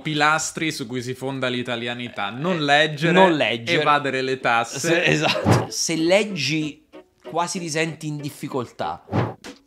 pilastri 0.00 0.72
su 0.72 0.86
cui 0.86 1.02
si 1.02 1.14
fonda 1.14 1.48
l'italianità. 1.48 2.30
Non 2.30 2.64
leggere, 2.64 3.12
non 3.12 3.32
leggere. 3.32 3.80
evadere 3.80 4.22
le 4.22 4.40
tasse. 4.40 4.78
Se, 4.78 5.04
esatto. 5.04 5.70
Se 5.70 5.96
leggi 5.96 6.86
quasi 7.30 7.58
ti 7.58 7.70
senti 7.70 8.06
in 8.06 8.16
difficoltà. 8.16 9.04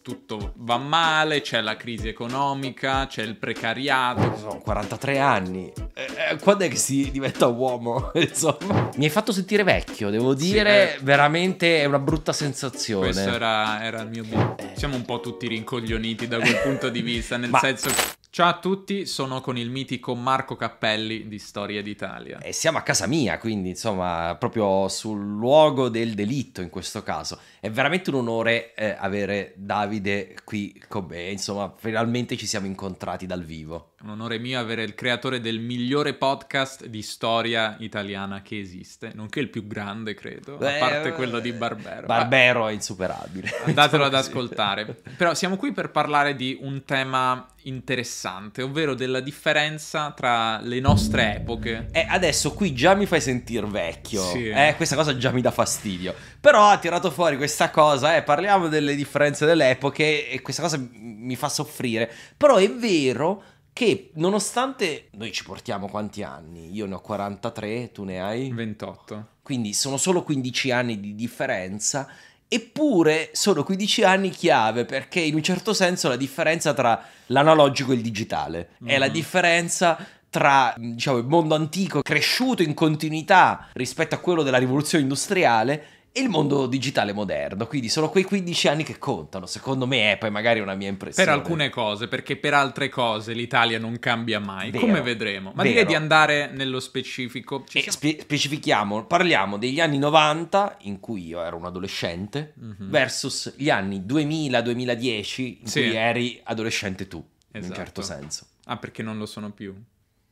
Tutto 0.01 0.51
va 0.57 0.77
male, 0.77 1.39
c'è 1.39 1.61
la 1.61 1.77
crisi 1.77 2.09
economica, 2.09 3.07
c'è 3.07 3.23
il 3.23 3.38
precariato. 3.38 4.35
Sono 4.38 4.57
43 4.57 5.17
anni. 5.17 5.71
Eh, 5.93 6.07
eh, 6.31 6.38
quando 6.42 6.65
è 6.65 6.68
che 6.68 6.76
si 6.76 7.10
diventa 7.10 7.47
uomo? 7.47 8.12
Insomma. 8.15 8.90
Mi 8.97 9.06
hai 9.06 9.10
fatto 9.10 9.31
sentire 9.31 9.63
vecchio, 9.63 10.10
devo 10.10 10.34
dire. 10.34 10.90
Sì, 10.90 10.97
eh. 10.97 11.04
Veramente 11.04 11.81
è 11.81 11.86
una 11.86 12.00
brutta 12.00 12.34
sensazione. 12.34 13.12
Questo 13.12 13.29
era, 13.29 13.81
era 13.81 14.02
il 14.02 14.10
mio 14.10 14.24
obiettivo. 14.24 14.72
Siamo 14.76 14.97
un 14.97 15.06
po' 15.06 15.22
tutti 15.22 15.47
rincoglioniti 15.47 16.27
da 16.27 16.38
quel 16.38 16.59
punto 16.62 16.90
di 16.90 17.02
vista, 17.02 17.38
nel 17.38 17.50
Ma- 17.50 17.59
senso 17.59 17.88
che... 17.88 18.22
Ciao 18.36 18.50
a 18.50 18.58
tutti, 18.58 19.05
sono 19.05 19.41
con 19.41 19.59
il 19.59 19.70
mitico 19.70 20.16
Marco 20.16 20.55
Cappelli 20.55 21.27
di 21.27 21.38
Storia 21.38 21.84
d'Italia. 21.84 22.40
E 22.40 22.52
siamo 22.52 22.80
a 22.80 22.82
casa 22.82 23.05
mia, 23.05 23.38
quindi 23.38 23.70
insomma, 23.70 24.36
proprio 24.40 24.88
sul 24.88 25.24
luogo 25.24 25.88
del 25.88 26.16
delitto 26.16 26.62
in 26.62 26.72
questo 26.72 27.04
caso. 27.04 27.38
È 27.63 27.72
veramente 27.72 28.09
un 28.09 28.17
onore 28.17 28.73
eh, 28.73 28.94
avere 28.99 29.53
Davide 29.55 30.35
qui 30.44 30.84
con 30.90 31.05
me. 31.05 31.30
Insomma, 31.30 31.73
finalmente 31.77 32.35
ci 32.35 32.45
siamo 32.45 32.66
incontrati 32.66 33.26
dal 33.26 33.41
vivo. 33.41 33.94
Un 34.02 34.09
onore 34.09 34.38
mio 34.38 34.59
avere 34.59 34.84
il 34.84 34.95
creatore 34.95 35.40
del 35.40 35.62
migliore 35.62 36.13
podcast 36.13 36.88
di 36.88 37.02
storia 37.02 37.77
italiana 37.80 38.41
che 38.41 38.59
esiste, 38.59 39.12
nonché 39.13 39.40
il 39.40 39.48
più 39.48 39.66
grande, 39.66 40.13
credo, 40.13 40.55
a 40.55 40.57
Beh, 40.57 40.77
parte 40.77 41.13
quello 41.13 41.40
di 41.40 41.54
Barbero. 41.54 42.05
Barbero 42.05 42.68
è 42.68 42.73
insuperabile. 42.73 43.49
Andatelo 43.63 44.04
ad 44.04 44.13
ascoltare. 44.13 45.02
Però 45.16 45.34
siamo 45.34 45.55
qui 45.55 45.71
per 45.71 45.90
parlare 45.90 46.35
di 46.35 46.57
un 46.59 46.84
tema 46.84 47.48
interessante, 47.62 48.62
ovvero 48.62 48.93
della 48.93 49.21
differenza 49.21 50.12
tra 50.12 50.59
le 50.59 50.82
nostre 50.82 51.38
epoche. 51.38 51.88
E 51.93 52.05
adesso 52.09 52.52
qui 52.52 52.73
già 52.73 52.95
mi 52.95 53.05
fai 53.05 53.21
sentire 53.21 53.66
vecchio. 53.68 54.21
Sì. 54.21 54.49
Eh, 54.49 54.73
questa 54.76 54.98
cosa 54.98 55.16
già 55.16 55.32
mi 55.32 55.40
dà 55.40 55.51
fastidio. 55.51 56.13
Però 56.41 56.68
ha 56.68 56.77
tirato 56.77 57.10
fuori 57.10 57.38
questa 57.38 57.52
cosa, 57.71 58.15
eh, 58.15 58.23
parliamo 58.23 58.68
delle 58.68 58.96
differenze 58.96 59.46
delle 59.46 59.70
epoche 59.71 60.29
e 60.29 60.41
questa 60.41 60.62
cosa 60.62 60.77
mi 60.91 61.35
fa 61.35 61.49
soffrire. 61.49 62.12
Però 62.35 62.55
è 62.57 62.70
vero 62.71 63.43
che 63.73 64.11
nonostante 64.15 65.07
noi 65.13 65.31
ci 65.31 65.43
portiamo 65.43 65.87
quanti 65.87 66.21
anni? 66.23 66.71
Io 66.73 66.85
ne 66.85 66.95
ho 66.95 67.01
43, 67.01 67.91
tu 67.91 68.03
ne 68.03 68.21
hai? 68.21 68.51
28. 68.51 69.27
Quindi 69.41 69.73
sono 69.73 69.97
solo 69.97 70.23
15 70.23 70.71
anni 70.71 70.99
di 70.99 71.15
differenza. 71.15 72.07
Eppure 72.47 73.29
sono 73.33 73.63
15 73.63 74.03
anni 74.03 74.29
chiave 74.29 74.85
perché 74.85 75.19
in 75.19 75.33
un 75.33 75.41
certo 75.41 75.73
senso 75.73 76.07
la 76.07 76.15
differenza 76.15 76.73
tra 76.73 77.03
l'analogico 77.27 77.91
e 77.91 77.95
il 77.95 78.01
digitale 78.01 78.69
è 78.85 78.97
la 78.99 79.07
Mhm. 79.07 79.11
differenza 79.11 79.97
tra 80.29 80.73
diciamo, 80.77 81.17
il 81.17 81.25
mondo 81.25 81.55
antico 81.55 82.01
cresciuto 82.01 82.61
in 82.63 82.73
continuità 82.75 83.69
rispetto 83.73 84.13
a 84.15 84.19
quello 84.19 84.43
della 84.43 84.57
rivoluzione 84.57 85.03
industriale 85.03 85.85
il 86.16 86.30
mondo 86.30 86.67
digitale 86.67 87.11
moderno. 87.11 87.66
Quindi 87.66 87.89
sono 87.89 88.09
quei 88.09 88.23
15 88.23 88.67
anni 88.67 88.83
che 88.83 89.00
contano, 89.00 89.45
secondo 89.47 89.88
me 89.88 90.11
è 90.11 90.17
poi 90.17 90.30
magari 90.30 90.59
una 90.59 90.75
mia 90.75 90.88
impressione. 90.89 91.28
Per 91.28 91.38
alcune 91.38 91.69
cose, 91.69 92.08
perché 92.08 92.36
per 92.38 92.53
altre 92.53 92.89
cose 92.89 93.33
l'Italia 93.33 93.80
non 93.80 93.97
cambia 93.97 94.39
mai, 94.39 94.69
Vero. 94.69 94.86
come 94.86 95.02
vedremo. 95.02 95.52
Ma 95.56 95.64
Vero. 95.64 95.69
direi 95.69 95.86
di 95.86 95.95
andare 95.95 96.52
nello 96.53 96.80
specifico. 96.80 97.64
Ci 97.67 97.80
E 97.80 97.81
siamo- 97.81 97.97
spe- 97.97 98.17
specifichiamo, 98.22 99.06
parliamo 99.06 99.58
degli 99.58 99.80
anni 99.80 99.97
90 99.97 100.78
in 100.81 101.00
cui 101.00 101.25
io 101.25 101.41
ero 101.41 101.58
un 101.58 101.66
adolescente 101.66 102.53
Mhm. 102.58 102.89
versus 102.89 103.53
gli 103.58 103.69
anni 103.72 104.06
2000-2010 104.06 105.59
in 105.61 105.67
Sì. 105.67 105.81
cui 105.81 105.95
eri 105.95 106.39
adolescente 106.44 107.08
tu, 107.08 107.17
in 107.17 107.59
Esatto. 107.59 107.67
un 107.67 107.73
certo 107.86 108.02
senso. 108.03 108.45
Ah, 108.66 108.78
perché 108.78 109.02
non 109.03 109.17
lo 109.17 109.25
sono 109.25 109.52
più. 109.52 109.73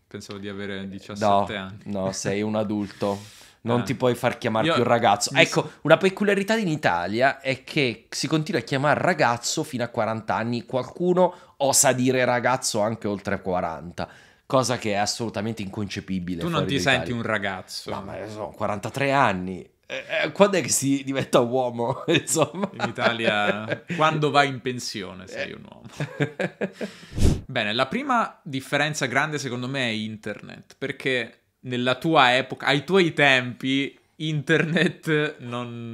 Pensavo 0.08 0.38
di 0.40 0.48
avere 0.50 0.88
17 0.88 1.54
No, 1.54 1.60
anni. 1.60 1.78
no, 1.86 2.12
sei 2.12 2.42
un 2.42 2.56
adulto. 2.56 3.20
Non 3.64 3.82
Ah. 3.82 3.84
ti 3.84 3.94
puoi 3.96 4.16
far 4.16 4.38
chiamare 4.40 4.66
Io- 4.68 4.74
più 4.74 4.84
ragazzo. 4.84 5.32
Ecco, 5.36 5.74
una 5.82 5.98
peculiarità 5.98 6.56
in 6.58 6.68
Italia 6.68 7.40
è 7.40 7.64
che 7.64 8.08
si 8.10 8.28
continua 8.28 8.60
a 8.60 8.64
chiamare 8.64 9.00
ragazzo 9.00 9.64
fino 9.64 9.84
a 9.84 9.88
40 9.90 10.36
anni. 10.36 10.66
Qualcuno 10.66 11.34
osa 11.58 11.92
dire 11.94 12.26
ragazzo 12.26 12.82
anche 12.82 13.08
oltre 13.08 13.40
40, 13.42 14.10
cosa 14.48 14.78
che 14.80 14.94
è 14.94 14.96
assolutamente 14.96 15.62
inconcepibile. 15.62 16.40
Tu 16.42 16.50
non 16.50 16.66
ti 16.66 16.80
senti 16.80 17.12
un 17.12 17.22
ragazzo. 17.22 17.92
No, 17.92 18.02
ma 18.02 18.16
sono 18.28 18.50
43 18.50 19.12
anni. 19.12 19.70
Eh, 19.86 20.06
eh, 20.24 20.32
quando 20.32 20.58
è 20.58 20.62
che 20.62 20.70
si 20.70 21.04
diventa 21.04 21.40
uomo? 21.42 22.04
Insomma. 22.08 22.70
In 22.74 22.86
Italia, 22.90 23.84
quando 23.96 24.32
vai 24.32 24.48
in 24.48 24.62
pensione, 24.62 25.28
sei 25.28 25.52
un 25.52 25.66
uomo. 25.70 25.82
Bene, 27.46 27.74
la 27.74 27.86
prima 27.88 28.40
differenza 28.42 29.06
grande 29.06 29.38
secondo 29.38 29.68
me 29.68 29.82
è 29.90 29.92
internet, 29.92 30.76
perché 30.78 31.41
nella 31.62 31.96
tua 31.96 32.36
epoca, 32.36 32.66
ai 32.68 32.84
tuoi 32.84 33.14
tempi, 33.14 33.98
internet 34.18 35.38
non, 35.40 35.94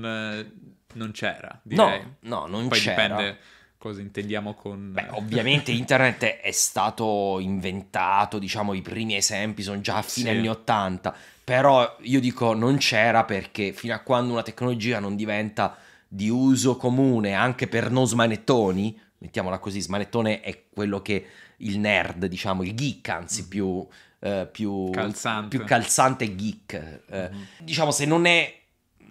non 0.93 1.11
c'era, 1.11 1.59
direi. 1.63 2.01
No, 2.21 2.45
no, 2.45 2.45
non 2.47 2.67
Poi 2.67 2.79
c'era. 2.79 3.05
dipende 3.05 3.37
cosa 3.77 4.01
intendiamo 4.01 4.53
con... 4.53 4.91
Beh, 4.93 5.07
ovviamente 5.11 5.71
internet 5.71 6.23
è 6.41 6.51
stato 6.51 7.37
inventato, 7.39 8.39
diciamo, 8.39 8.73
i 8.73 8.81
primi 8.81 9.15
esempi 9.15 9.61
sono 9.61 9.79
già 9.81 9.97
a 9.97 10.01
fine 10.01 10.31
Sì. 10.31 10.35
anni 10.37 10.49
80, 10.49 11.15
però 11.43 11.95
io 12.01 12.19
dico 12.19 12.53
non 12.53 12.77
c'era 12.77 13.23
perché 13.23 13.71
fino 13.73 13.93
a 13.93 13.99
quando 13.99 14.33
una 14.33 14.43
tecnologia 14.43 14.99
non 14.99 15.15
diventa 15.15 15.77
di 16.07 16.29
uso 16.29 16.75
comune 16.77 17.33
anche 17.33 17.67
per 17.67 17.91
non 17.91 18.07
smanettoni, 18.07 18.99
mettiamola 19.19 19.59
così, 19.59 19.81
smanettone 19.81 20.41
è 20.41 20.63
quello 20.69 21.01
che 21.01 21.25
il 21.57 21.79
nerd, 21.79 22.25
diciamo, 22.25 22.63
il 22.63 22.73
geek, 22.73 23.09
anzi 23.09 23.41
Mhm. 23.43 23.47
più, 23.47 23.87
eh, 24.19 24.47
più 24.51 24.89
Calzante. 24.91 25.57
più 25.57 25.65
calzante 25.65 26.35
geek. 26.35 26.73
eh, 27.09 27.29
Mhm. 27.31 27.45
diciamo, 27.59 27.91
se 27.91 28.05
non 28.05 28.25
è 28.25 28.53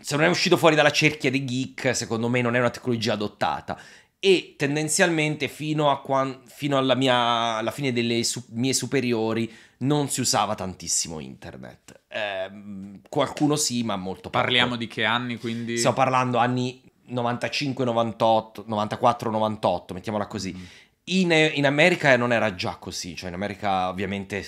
se 0.00 0.14
non 0.14 0.24
è 0.26 0.28
uscito 0.28 0.56
fuori 0.58 0.76
dalla 0.76 0.90
cerchia 0.92 1.30
dei 1.30 1.44
geek, 1.44 1.96
secondo 1.96 2.28
me 2.28 2.40
non 2.42 2.54
è 2.54 2.58
una 2.60 2.70
tecnologia 2.70 3.14
adottata. 3.14 3.76
E 4.20 4.54
tendenzialmente 4.56 5.48
fino, 5.48 5.90
a 5.90 6.00
quan- 6.00 6.42
fino 6.44 6.76
alla, 6.76 6.94
mia, 6.94 7.56
alla 7.56 7.70
fine 7.70 7.92
delle 7.92 8.22
su- 8.22 8.44
mie 8.50 8.72
superiori 8.74 9.50
non 9.78 10.08
si 10.08 10.20
usava 10.20 10.54
tantissimo 10.54 11.18
internet. 11.18 12.02
Ehm, 12.08 13.00
qualcuno 13.08 13.56
sì, 13.56 13.82
ma 13.82 13.96
molto 13.96 14.28
poco. 14.30 14.42
Parliamo 14.44 14.76
di 14.76 14.86
che 14.86 15.04
anni, 15.04 15.38
quindi... 15.38 15.76
Stiamo 15.78 15.96
parlando 15.96 16.38
anni 16.38 16.82
95, 17.08 17.84
98, 17.84 18.64
94, 18.66 19.30
98, 19.30 19.94
mettiamola 19.94 20.26
così. 20.26 20.54
Mm. 20.56 20.62
In, 21.08 21.50
in 21.54 21.66
America 21.66 22.16
non 22.16 22.32
era 22.32 22.54
già 22.56 22.76
così, 22.80 23.14
cioè 23.14 23.28
in 23.28 23.34
America 23.34 23.88
ovviamente 23.88 24.44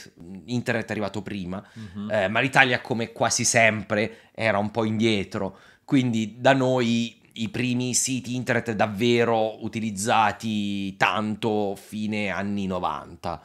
internet 0.46 0.88
è 0.88 0.90
arrivato 0.90 1.22
prima, 1.22 1.64
Mhm. 1.72 2.10
eh, 2.10 2.28
ma 2.28 2.40
l'Italia 2.40 2.80
come 2.80 3.12
quasi 3.12 3.44
sempre 3.44 4.30
era 4.34 4.58
un 4.58 4.70
po' 4.72 4.82
indietro, 4.84 5.56
quindi 5.84 6.36
da 6.40 6.54
noi 6.54 7.16
i 7.34 7.48
primi 7.50 7.94
siti 7.94 8.34
internet 8.34 8.72
davvero 8.72 9.62
utilizzati 9.64 10.96
tanto 10.96 11.76
fine 11.76 12.30
anni 12.30 12.66
90 12.66 13.40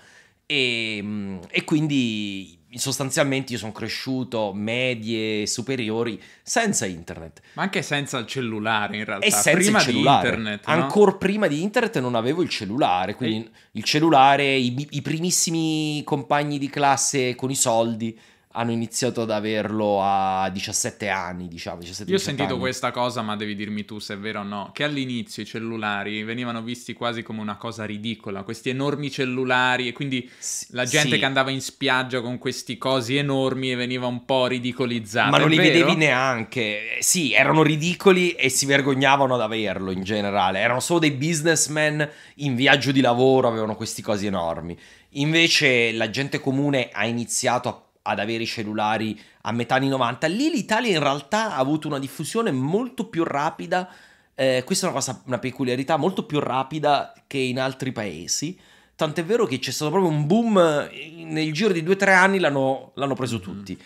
e, 0.48 1.00
mm, 1.04 1.38
e 1.52 1.64
quindi 1.64 2.63
sostanzialmente 2.76 3.54
io 3.54 3.58
sono 3.60 3.72
cresciuto 3.72 4.52
medie 4.54 5.46
superiori 5.48 6.22
senza 6.42 6.86
internet 6.86 7.42
Ma 7.54 7.64
anche 7.64 7.82
senza 7.82 8.18
il 8.18 8.26
cellulare, 8.26 8.98
in 8.98 9.06
realtà. 9.06 9.26
e 9.26 9.32
senza 9.32 9.52
Prima 9.52 9.78
il 9.80 9.84
cellulare. 9.84 10.30
di 10.30 10.36
internet, 10.36 10.68
no? 10.68 10.74
Ancora 10.74 11.14
prima 11.14 11.48
di 11.48 11.62
internet 11.62 12.00
non 12.00 12.16
avevo 12.16 12.42
il 12.42 12.50
cellulare, 12.50 13.16
quindi 13.16 13.50
il 13.72 13.84
cellulare, 13.84 14.56
i, 14.56 14.88
i 14.92 15.02
primissimi 15.02 16.02
compagni 16.04 16.58
di 16.58 16.70
classe 16.70 17.36
con 17.36 17.50
i 17.50 17.56
soldi 17.56 18.18
hanno 18.56 18.72
iniziato 18.72 19.22
ad 19.24 19.32
averlo 19.32 20.00
a 20.02 20.50
17 20.50 21.10
anni, 21.10 21.48
diciamo. 21.48 21.80
17, 21.80 22.10
Io 22.10 22.16
ho 22.16 22.20
18 22.20 22.24
sentito 22.38 22.54
anni. 22.54 22.60
questa 22.60 22.92
cosa, 22.92 23.22
ma 23.22 23.36
devi 23.36 23.56
dirmi 23.56 23.84
tu 23.84 24.00
se 24.00 24.14
è 24.14 24.18
vero 24.18 24.42
o 24.42 24.44
no, 24.44 24.70
che 24.74 24.84
all'inizio 24.84 25.42
i 25.42 25.46
cellulari 25.46 26.24
venivano 26.24 26.62
visti 26.62 26.94
quasi 26.94 27.24
come 27.24 27.42
una 27.42 27.58
cosa 27.58 27.84
ridicola, 27.86 28.44
questi 28.44 28.70
enormi 28.70 29.10
cellulari 29.10 29.88
e 29.88 29.92
quindi 29.92 30.30
S- 30.38 30.68
la 30.72 30.86
gente 30.86 31.14
sì, 31.16 31.20
che 31.20 31.26
andava 31.26 31.50
in 31.50 31.62
spiaggia 31.62 32.22
con 32.22 32.38
questi 32.38 32.78
cosi 32.78 33.16
enormi 33.18 33.72
e 33.72 33.76
veniva 33.76 34.06
un 34.06 34.24
po' 34.26 34.46
ridicolizzata. 34.48 35.30
Ma 35.32 35.38
non 35.40 35.50
li 35.50 35.58
vero? 35.58 35.70
vedevi 35.74 35.96
neanche. 35.96 36.98
Sì, 37.00 37.34
erano 37.34 37.64
ridicoli 37.64 38.32
e 38.34 38.50
si 38.50 38.66
vergognavano 38.68 39.34
ad 39.34 39.42
averlo 39.42 39.90
in 39.92 40.04
generale. 40.04 40.60
Erano 40.60 40.80
solo 40.80 41.00
dei 41.00 41.12
businessmen 41.12 42.08
in 42.36 42.56
viaggio 42.56 42.92
di 42.92 43.02
lavoro, 43.02 43.48
avevano 43.48 43.76
questi 43.76 44.02
cosi 44.04 44.28
enormi. 44.28 44.78
Invece 45.18 45.92
la 45.94 46.10
gente 46.10 46.40
comune 46.40 46.90
ha 46.92 47.06
iniziato 47.06 47.70
a- 47.70 47.82
ad 48.04 48.20
avere 48.20 48.44
i 48.44 48.48
cellulari 48.48 49.20
a 49.42 49.52
metà 49.52 49.76
anni 49.76 49.88
90. 49.88 50.28
Lì 50.28 50.50
l'Italia 50.52 50.92
in 50.92 51.02
realtà 51.02 51.54
ha 51.54 51.58
avuto 51.58 51.88
una 51.88 52.00
diffusione 52.00 52.52
molto 52.52 53.08
più 53.08 53.24
rapida. 53.24 53.90
eh, 54.36 54.64
questa 54.66 54.86
è 54.88 54.90
una 54.90 54.98
cosa, 54.98 55.22
una 55.26 55.38
peculiarità 55.40 55.96
molto 55.98 56.26
più 56.26 56.40
rapida 56.40 57.14
che 57.28 57.38
in 57.38 57.60
altri 57.60 57.92
paesi. 57.92 58.58
Tant'è 58.96 59.24
vero 59.24 59.46
che 59.46 59.60
c'è 59.60 59.72
stato 59.72 59.92
proprio 59.92 60.12
un 60.12 60.26
boom. 60.26 60.58
eh, 60.92 61.24
Nel 61.26 61.52
giro 61.54 61.72
di 61.74 61.84
due 61.84 61.94
o 61.94 61.98
tre 61.98 62.14
anni 62.14 62.40
l'hanno, 62.40 62.92
l'hanno 62.96 63.16
preso 63.16 63.36
Mhm. 63.38 63.42
tutti. 63.42 63.80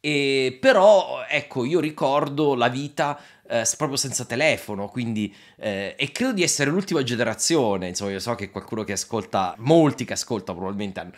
E, 0.00 0.58
però, 0.60 1.24
ecco, 1.28 1.64
io 1.64 1.80
ricordo 1.80 2.54
la 2.54 2.68
vita 2.68 3.18
eh, 3.54 3.64
proprio 3.76 3.96
senza 3.96 4.24
telefono, 4.24 4.88
quindi 4.88 5.32
eh, 5.56 5.94
e 5.96 6.10
credo 6.10 6.32
di 6.32 6.42
essere 6.42 6.70
l'ultima 6.70 7.04
generazione, 7.04 7.88
insomma, 7.88 8.10
io 8.10 8.18
so 8.18 8.34
che 8.34 8.50
qualcuno 8.50 8.82
che 8.82 8.92
ascolta, 8.92 9.54
molti 9.58 10.04
che 10.04 10.14
ascoltano 10.14 10.58
probabilmente 10.58 10.98
hanno, 11.00 11.12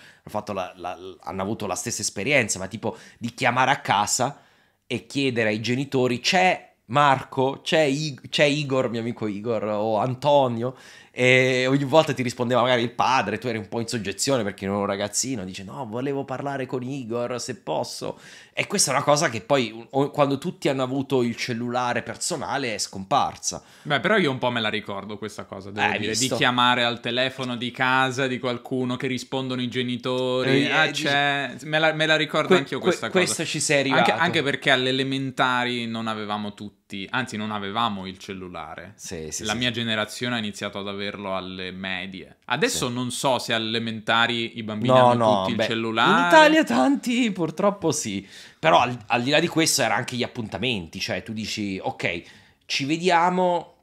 la, 0.52 0.72
la, 0.76 0.98
hanno 1.20 1.42
avuto 1.42 1.66
la 1.66 1.74
stessa 1.74 2.02
esperienza, 2.02 2.58
ma 2.58 2.66
tipo 2.66 2.98
di 3.18 3.32
chiamare 3.32 3.70
a 3.70 3.80
casa 3.80 4.42
e 4.86 5.06
chiedere 5.06 5.48
ai 5.48 5.60
genitori 5.60 6.20
c'è 6.20 6.74
Marco, 6.88 7.60
c'è, 7.62 7.80
I- 7.80 8.20
c'è 8.28 8.44
Igor, 8.44 8.90
mio 8.90 9.00
amico 9.00 9.26
Igor, 9.26 9.64
o 9.64 9.98
Antonio, 9.98 10.76
e 11.18 11.66
ogni 11.66 11.84
volta 11.84 12.12
ti 12.12 12.22
rispondeva 12.22 12.60
magari 12.60 12.82
il 12.82 12.90
padre, 12.90 13.38
tu 13.38 13.46
eri 13.46 13.56
un 13.56 13.68
po' 13.68 13.80
in 13.80 13.88
soggezione 13.88 14.42
perché 14.42 14.66
eri 14.66 14.74
un 14.74 14.84
ragazzino, 14.84 15.46
dice 15.46 15.64
no, 15.64 15.86
volevo 15.88 16.26
parlare 16.26 16.66
con 16.66 16.82
Igor 16.82 17.40
se 17.40 17.56
posso. 17.56 18.18
E 18.52 18.66
questa 18.66 18.90
è 18.90 18.94
una 18.94 19.02
cosa 19.02 19.30
che 19.30 19.40
poi 19.40 19.86
quando 20.12 20.36
tutti 20.36 20.68
hanno 20.68 20.82
avuto 20.82 21.22
il 21.22 21.34
cellulare 21.34 22.02
personale 22.02 22.74
è 22.74 22.78
scomparsa. 22.78 23.62
Beh, 23.82 24.00
però 24.00 24.18
io 24.18 24.30
un 24.30 24.36
po' 24.36 24.50
me 24.50 24.60
la 24.60 24.68
ricordo 24.68 25.16
questa 25.16 25.44
cosa, 25.44 25.70
devo 25.70 25.86
eh, 25.86 25.98
dire, 25.98 26.10
visto? 26.12 26.34
di 26.34 26.40
chiamare 26.40 26.84
al 26.84 27.00
telefono 27.00 27.56
di 27.56 27.70
casa 27.70 28.26
di 28.26 28.38
qualcuno 28.38 28.96
che 28.96 29.06
rispondono 29.06 29.62
i 29.62 29.68
genitori. 29.68 30.66
Eh, 30.66 30.70
ah, 30.70 30.90
c'è... 30.90 31.54
Me 31.62 31.78
la, 31.78 31.94
me 31.94 32.04
la 32.04 32.16
ricordo 32.16 32.48
que- 32.48 32.58
anch'io 32.58 32.78
questa 32.78 33.08
que- 33.08 33.20
cosa. 33.20 33.34
Questo 33.34 33.50
ci 33.50 33.60
sei 33.60 33.80
arrivato. 33.80 34.10
Anche, 34.10 34.22
anche 34.22 34.42
perché 34.42 34.70
alle 34.70 34.90
elementari 34.90 35.86
non 35.86 36.08
avevamo 36.08 36.52
tutti, 36.52 36.85
anzi 37.10 37.36
non 37.36 37.50
avevamo 37.50 38.06
il 38.06 38.18
cellulare. 38.18 38.92
Sì, 38.94 39.30
sì, 39.30 39.44
la 39.44 39.52
sì, 39.52 39.58
mia 39.58 39.70
generazione 39.70 40.36
ha 40.36 40.38
iniziato 40.38 40.78
ad 40.78 40.86
averlo 40.86 41.36
alle 41.36 41.72
medie. 41.72 42.36
Adesso 42.44 42.88
non 42.88 43.10
so 43.10 43.38
se 43.38 43.52
alle 43.52 43.68
elementari 43.68 44.56
i 44.58 44.62
bambini 44.62 44.94
no, 44.94 45.10
hanno 45.10 45.24
no, 45.24 45.42
tutti 45.42 45.56
beh, 45.56 45.62
il 45.64 45.68
cellulare. 45.68 46.20
In 46.20 46.26
Italia 46.28 46.64
tanti 46.64 47.30
purtroppo 47.32 47.90
sì. 47.90 48.26
Però 48.58 48.80
al, 48.80 48.96
al, 49.06 49.22
di 49.22 49.30
là 49.30 49.40
di 49.40 49.48
questo 49.48 49.82
erano 49.82 49.98
anche 49.98 50.16
gli 50.16 50.22
appuntamenti, 50.22 51.00
cioè 51.00 51.22
tu 51.22 51.32
dici 51.32 51.78
ok, 51.82 52.22
ci 52.66 52.84
vediamo 52.84 53.74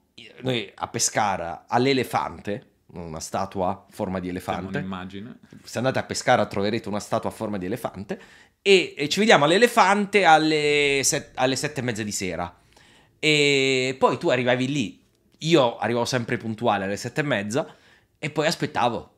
noi 0.41 0.71
a 0.73 0.87
Pescara 0.87 1.65
all'elefante, 1.67 2.67
una 2.93 3.19
statua 3.19 3.69
a 3.69 3.85
forma 3.89 4.19
di 4.19 4.29
elefante. 4.29 4.79
Immagine. 4.79 5.39
Se 5.63 5.77
andate 5.77 5.99
a 5.99 6.03
Pescara 6.03 6.45
troverete 6.45 6.87
una 6.87 6.99
statua 6.99 7.29
a 7.29 7.33
forma 7.33 7.57
di 7.57 7.65
elefante 7.65 8.19
e, 8.61 8.93
e 8.97 9.09
ci 9.09 9.19
vediamo 9.19 9.43
all'elefante 9.43 10.23
alle, 10.23 11.01
set, 11.03 11.31
alle 11.35 11.55
sette 11.55 11.81
e 11.81 11.83
mezza 11.83 12.03
di 12.03 12.11
sera. 12.11 12.61
E 13.23 13.95
poi 13.97 14.17
tu 14.17 14.29
arrivavi 14.29 14.67
lì 14.67 15.03
io 15.43 15.77
arrivavo 15.77 16.05
sempre 16.05 16.37
puntuale 16.37 16.85
alle 16.85 16.97
sette 16.97 17.21
e 17.21 17.23
mezza 17.23 17.75
e 18.19 18.29
poi 18.29 18.47
aspettavo. 18.47 19.11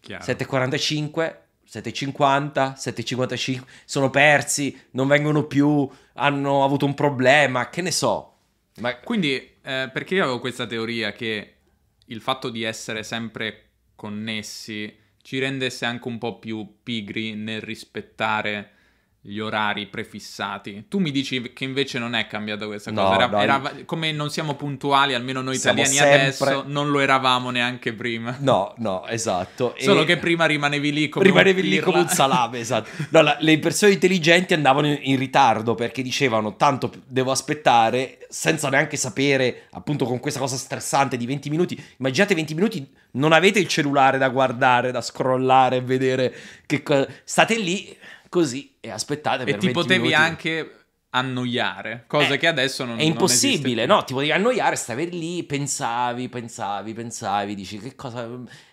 Chiaro. 0.00 0.24
7.45, 0.24 1.36
7.50, 1.68 2.72
7.55, 2.74 3.62
sono 3.84 4.10
persi, 4.10 4.78
non 4.92 5.06
vengono 5.06 5.44
più, 5.44 5.88
hanno 6.14 6.64
avuto 6.64 6.86
un 6.86 6.94
problema, 6.94 7.68
che 7.68 7.82
ne 7.82 7.90
so. 7.90 8.36
Ma... 8.76 8.96
Quindi, 8.98 9.34
eh, 9.34 9.90
perché 9.92 10.14
io 10.14 10.22
avevo 10.22 10.40
questa 10.40 10.66
teoria 10.66 11.12
che 11.12 11.54
il 12.06 12.20
fatto 12.20 12.50
di 12.50 12.62
essere 12.62 13.02
sempre 13.02 13.66
connessi 13.94 14.98
ci 15.22 15.38
rendesse 15.38 15.84
anche 15.84 16.08
un 16.08 16.18
po' 16.18 16.38
più 16.38 16.78
pigri 16.82 17.34
nel 17.34 17.60
rispettare 17.60 18.70
gli 19.24 19.38
orari 19.38 19.86
prefissati. 19.86 20.86
Tu 20.88 20.98
mi 20.98 21.12
dici 21.12 21.52
che 21.52 21.62
invece 21.62 22.00
non 22.00 22.16
è 22.16 22.26
cambiata 22.26 22.66
questa 22.66 22.92
cosa. 22.92 23.14
era, 23.14 23.40
era, 23.40 23.72
come 23.84 24.10
non 24.10 24.30
siamo 24.30 24.54
puntuali, 24.54 25.14
almeno 25.14 25.40
noi 25.40 25.54
italiani 25.54 25.94
sempre... 25.94 26.20
adesso, 26.22 26.64
non 26.66 26.90
lo 26.90 26.98
eravamo 26.98 27.50
neanche 27.50 27.92
prima. 27.92 28.36
No, 28.40 28.74
no, 28.78 29.06
esatto. 29.06 29.76
Solo 29.78 30.02
e... 30.02 30.04
che 30.06 30.16
prima 30.16 30.46
rimanevi 30.46 30.92
lì 30.92 31.08
come 31.08 31.24
rimanevi 31.24 31.60
un 31.60 31.66
lì 31.68 31.78
come 31.78 32.00
un 32.00 32.08
salame, 32.08 32.58
esatto. 32.58 32.90
No, 33.10 33.22
la, 33.22 33.36
le 33.38 33.60
persone 33.60 33.92
intelligenti 33.92 34.54
andavano 34.54 34.88
in, 34.88 34.98
in, 35.02 35.16
ritardo 35.16 35.76
perché 35.76 36.02
dicevano 36.02 36.56
tanto 36.56 36.90
devo 37.06 37.30
aspettare 37.30 38.26
senza 38.28 38.70
neanche 38.70 38.96
sapere, 38.96 39.68
appunto 39.70 40.04
con 40.04 40.18
questa 40.18 40.40
cosa 40.40 40.56
stressante 40.56 41.16
di 41.16 41.26
20 41.26 41.48
minuti. 41.48 41.80
Immaginate 41.98 42.34
20 42.34 42.54
minuti, 42.54 42.90
non 43.12 43.30
avete 43.30 43.60
il 43.60 43.68
cellulare 43.68 44.18
da 44.18 44.30
guardare, 44.30 44.90
da 44.90 45.00
scrollare 45.00 45.76
e 45.76 45.80
vedere 45.80 46.34
che 46.66 46.82
cosa... 46.82 47.06
State 47.22 47.56
lì 47.56 47.96
così 48.32 48.76
e 48.80 48.90
aspettate 48.90 49.44
per 49.44 49.56
E 49.56 49.58
ti 49.58 49.70
potevi 49.70 50.06
minuti. 50.06 50.14
anche 50.14 50.76
annoiare, 51.10 52.04
cosa 52.06 52.32
eh, 52.32 52.38
che 52.38 52.46
adesso 52.46 52.86
non 52.86 52.98
è 52.98 53.02
impossibile, 53.02 53.84
non 53.84 53.98
no? 53.98 54.04
Ti 54.04 54.14
potevi 54.14 54.32
annoiare, 54.32 54.74
stavi 54.74 55.10
lì, 55.10 55.44
pensavi, 55.44 56.30
pensavi, 56.30 56.94
pensavi, 56.94 57.54
dici 57.54 57.78
che 57.78 57.94
cosa 57.94 58.26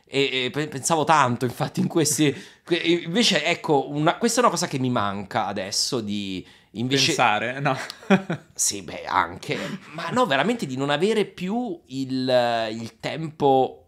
e, 0.06 0.46
e 0.46 0.50
pensavo 0.50 1.04
tanto, 1.04 1.44
infatti, 1.44 1.82
in 1.82 1.88
questi 1.88 2.34
invece 3.04 3.44
ecco, 3.44 3.90
una... 3.90 4.18
questa 4.18 4.40
è 4.40 4.44
una 4.44 4.52
cosa 4.52 4.68
che 4.68 4.80
mi 4.80 4.90
manca 4.90 5.46
adesso 5.48 6.00
di 6.00 6.48
invece 6.72 7.08
pensare, 7.08 7.60
no. 7.60 7.78
sì, 8.56 8.82
beh, 8.82 9.04
anche, 9.04 9.58
ma 9.92 10.08
no, 10.12 10.26
veramente 10.26 10.66
di 10.66 10.78
non 10.78 10.90
avere 10.90 11.26
più 11.26 11.78
il, 11.88 12.70
il 12.72 13.00
tempo 13.02 13.88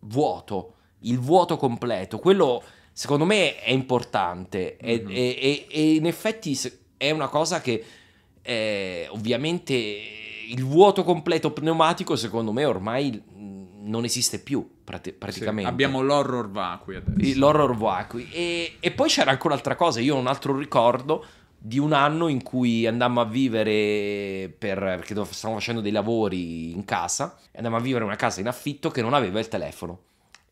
vuoto, 0.00 0.74
il 1.02 1.20
vuoto 1.20 1.56
completo, 1.56 2.18
quello 2.18 2.64
secondo 2.92 3.24
me 3.24 3.58
è 3.58 3.70
importante 3.70 4.76
mm-hmm. 4.82 5.08
e, 5.08 5.38
e, 5.40 5.66
e, 5.70 5.94
in 5.94 6.06
effetti 6.06 6.58
è 6.96 7.10
una 7.10 7.28
cosa 7.28 7.60
che 7.60 7.84
eh, 8.42 9.06
ovviamente 9.10 9.74
il 9.74 10.64
vuoto 10.64 11.02
completo 11.02 11.52
pneumatico 11.52 12.16
secondo 12.16 12.52
me 12.52 12.64
ormai 12.64 13.22
non 13.82 14.04
esiste 14.04 14.38
più 14.38 14.78
prati- 14.84 15.12
praticamente. 15.12 15.62
Sì, 15.62 15.68
abbiamo 15.68 16.02
l'horror 16.02 16.50
vacui 16.50 16.96
adesso. 16.96 17.38
L'horror 17.38 17.76
vacui. 17.76 18.28
E, 18.30 18.76
e 18.80 18.90
poi 18.92 19.08
c'era 19.08 19.30
ancora 19.30 19.54
un'altra 19.54 19.76
cosa, 19.76 20.00
io 20.00 20.16
ho 20.16 20.18
un 20.18 20.26
altro 20.26 20.56
ricordo 20.56 21.24
di 21.64 21.78
un 21.78 21.92
anno 21.92 22.26
in 22.26 22.42
cui 22.42 22.86
andammo 22.86 23.20
a 23.20 23.24
vivere 23.24 24.52
per, 24.56 24.78
perché 24.78 25.14
stavamo 25.30 25.60
facendo 25.60 25.80
dei 25.80 25.92
lavori 25.92 26.72
in 26.72 26.84
casa 26.84 27.38
andammo 27.54 27.76
a 27.76 27.80
vivere 27.80 28.02
in 28.02 28.08
una 28.08 28.18
casa 28.18 28.40
in 28.40 28.48
affitto 28.48 28.90
che 28.90 29.02
non 29.02 29.14
aveva 29.14 29.38
il 29.38 29.48
telefono. 29.48 30.00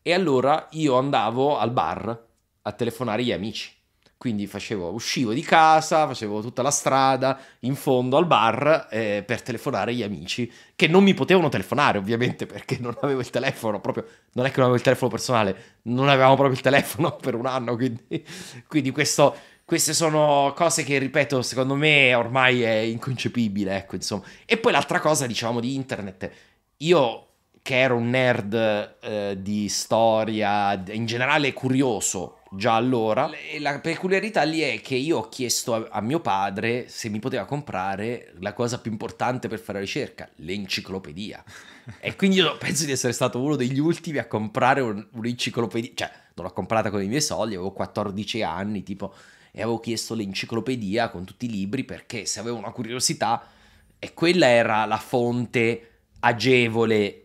E 0.01 0.13
allora 0.13 0.67
io 0.71 0.97
andavo 0.97 1.57
al 1.57 1.71
bar 1.71 2.29
a 2.63 2.71
telefonare 2.71 3.23
gli 3.23 3.31
amici. 3.31 3.79
Quindi 4.21 4.45
facevo, 4.45 4.93
uscivo 4.93 5.33
di 5.33 5.41
casa, 5.41 6.05
facevo 6.05 6.41
tutta 6.41 6.61
la 6.61 6.69
strada 6.69 7.39
in 7.61 7.73
fondo 7.73 8.17
al 8.17 8.27
bar 8.27 8.87
eh, 8.91 9.23
per 9.25 9.41
telefonare 9.41 9.95
gli 9.95 10.03
amici 10.03 10.51
che 10.75 10.87
non 10.87 11.01
mi 11.01 11.15
potevano 11.15 11.49
telefonare 11.49 11.97
ovviamente 11.97 12.45
perché 12.45 12.77
non 12.79 12.95
avevo 13.01 13.21
il 13.21 13.31
telefono, 13.31 13.81
proprio 13.81 14.05
non 14.33 14.45
è 14.45 14.49
che 14.49 14.57
non 14.57 14.65
avevo 14.65 14.75
il 14.75 14.83
telefono 14.83 15.09
personale, 15.09 15.79
non 15.85 16.07
avevamo 16.07 16.35
proprio 16.35 16.55
il 16.55 16.61
telefono 16.61 17.15
per 17.19 17.33
un 17.33 17.47
anno, 17.47 17.75
quindi, 17.75 18.23
quindi 18.67 18.91
questo, 18.91 19.35
queste 19.65 19.95
sono 19.95 20.53
cose 20.55 20.83
che 20.83 20.99
ripeto 20.99 21.41
secondo 21.41 21.73
me 21.73 22.13
ormai 22.13 22.61
è 22.61 22.77
inconcepibile, 22.77 23.75
ecco 23.75 23.95
insomma. 23.95 24.21
E 24.45 24.57
poi 24.57 24.71
l'altra 24.71 24.99
cosa 24.99 25.25
diciamo 25.25 25.59
di 25.59 25.73
internet, 25.73 26.31
io 26.77 27.25
che 27.63 27.79
ero 27.79 27.95
un 27.95 28.07
nerd 28.11 28.97
eh, 29.01 29.37
di 29.39 29.67
storia, 29.67 30.79
in 30.89 31.07
generale 31.07 31.53
curioso 31.53 32.40
già 32.53 32.75
allora. 32.75 33.29
La 33.59 33.79
peculiarità 33.79 34.43
lì 34.43 34.59
è 34.59 34.81
che 34.81 34.95
io 34.95 35.19
ho 35.19 35.29
chiesto 35.29 35.73
a, 35.73 35.87
a, 35.89 36.01
mio 36.01 36.19
padre 36.19 36.87
se 36.89 37.09
mi 37.09 37.19
poteva 37.19 37.45
comprare 37.45 38.33
la 38.39 38.53
cosa 38.53 38.79
più 38.79 38.91
importante 38.91 39.47
per 39.47 39.59
fare 39.59 39.79
ricerca, 39.79 40.29
l'enciclopedia. 40.37 41.43
e 41.99 42.15
quindi 42.15 42.37
io 42.37 42.57
penso 42.57 42.85
di 42.85 42.91
essere 42.91 43.13
stato 43.13 43.41
uno 43.41 43.55
degli 43.55 43.79
ultimi 43.79 44.17
a 44.17 44.27
comprare 44.27 44.81
un, 44.81 45.05
un'enciclopedia, 45.11 45.91
cioè 45.95 46.11
non 46.35 46.45
l'ho 46.45 46.53
comprata 46.53 46.89
con 46.89 47.01
i 47.01 47.07
miei 47.07 47.21
soldi, 47.21 47.55
avevo 47.55 47.71
14 47.71 48.41
anni 48.41 48.83
tipo 48.83 49.13
e 49.51 49.61
avevo 49.61 49.79
chiesto 49.79 50.13
l'enciclopedia 50.13 51.09
con 51.09 51.25
tutti 51.25 51.45
i 51.45 51.49
libri 51.49 51.83
perché 51.83 52.25
se 52.25 52.39
avevo 52.39 52.57
una 52.57 52.71
curiosità 52.71 53.45
e 53.99 54.13
quella 54.13 54.47
era 54.47 54.85
la 54.85 54.97
fonte 54.97 55.89
agevole 56.19 57.23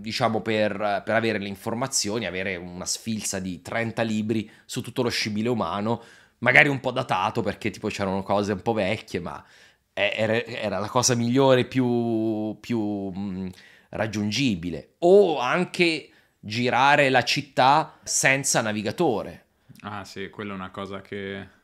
diciamo 0.00 0.40
per, 0.40 1.02
per, 1.04 1.14
avere 1.14 1.38
le 1.38 1.48
informazioni, 1.48 2.26
avere 2.26 2.56
una 2.56 2.86
sfilza 2.86 3.38
di 3.38 3.60
30 3.60 4.02
libri 4.02 4.50
su 4.64 4.80
tutto 4.80 5.02
lo 5.02 5.10
scibile 5.10 5.48
umano, 5.48 6.02
magari 6.38 6.68
un 6.68 6.80
po' 6.80 6.90
datato 6.90 7.42
perché 7.42 7.70
tipo 7.70 7.88
c'erano 7.88 8.22
cose 8.22 8.52
un 8.52 8.62
po' 8.62 8.72
vecchie, 8.72 9.20
ma 9.20 9.44
era, 9.92 10.42
era 10.44 10.78
la 10.78 10.88
cosa 10.88 11.14
migliore, 11.14 11.64
più, 11.64 12.56
più 12.60 12.80
mh, 12.80 13.18
mm, 13.18 13.48
raggiungibile. 13.90 14.94
O 15.00 15.38
anche 15.38 16.10
girare 16.40 17.08
la 17.08 17.22
città 17.22 17.98
senza 18.02 18.60
navigatore. 18.60 19.44
Ah 19.80 20.04
sì, 20.04 20.28
quella 20.30 20.52
è 20.52 20.56
una 20.56 20.70
cosa 20.70 21.00
che. 21.00 21.62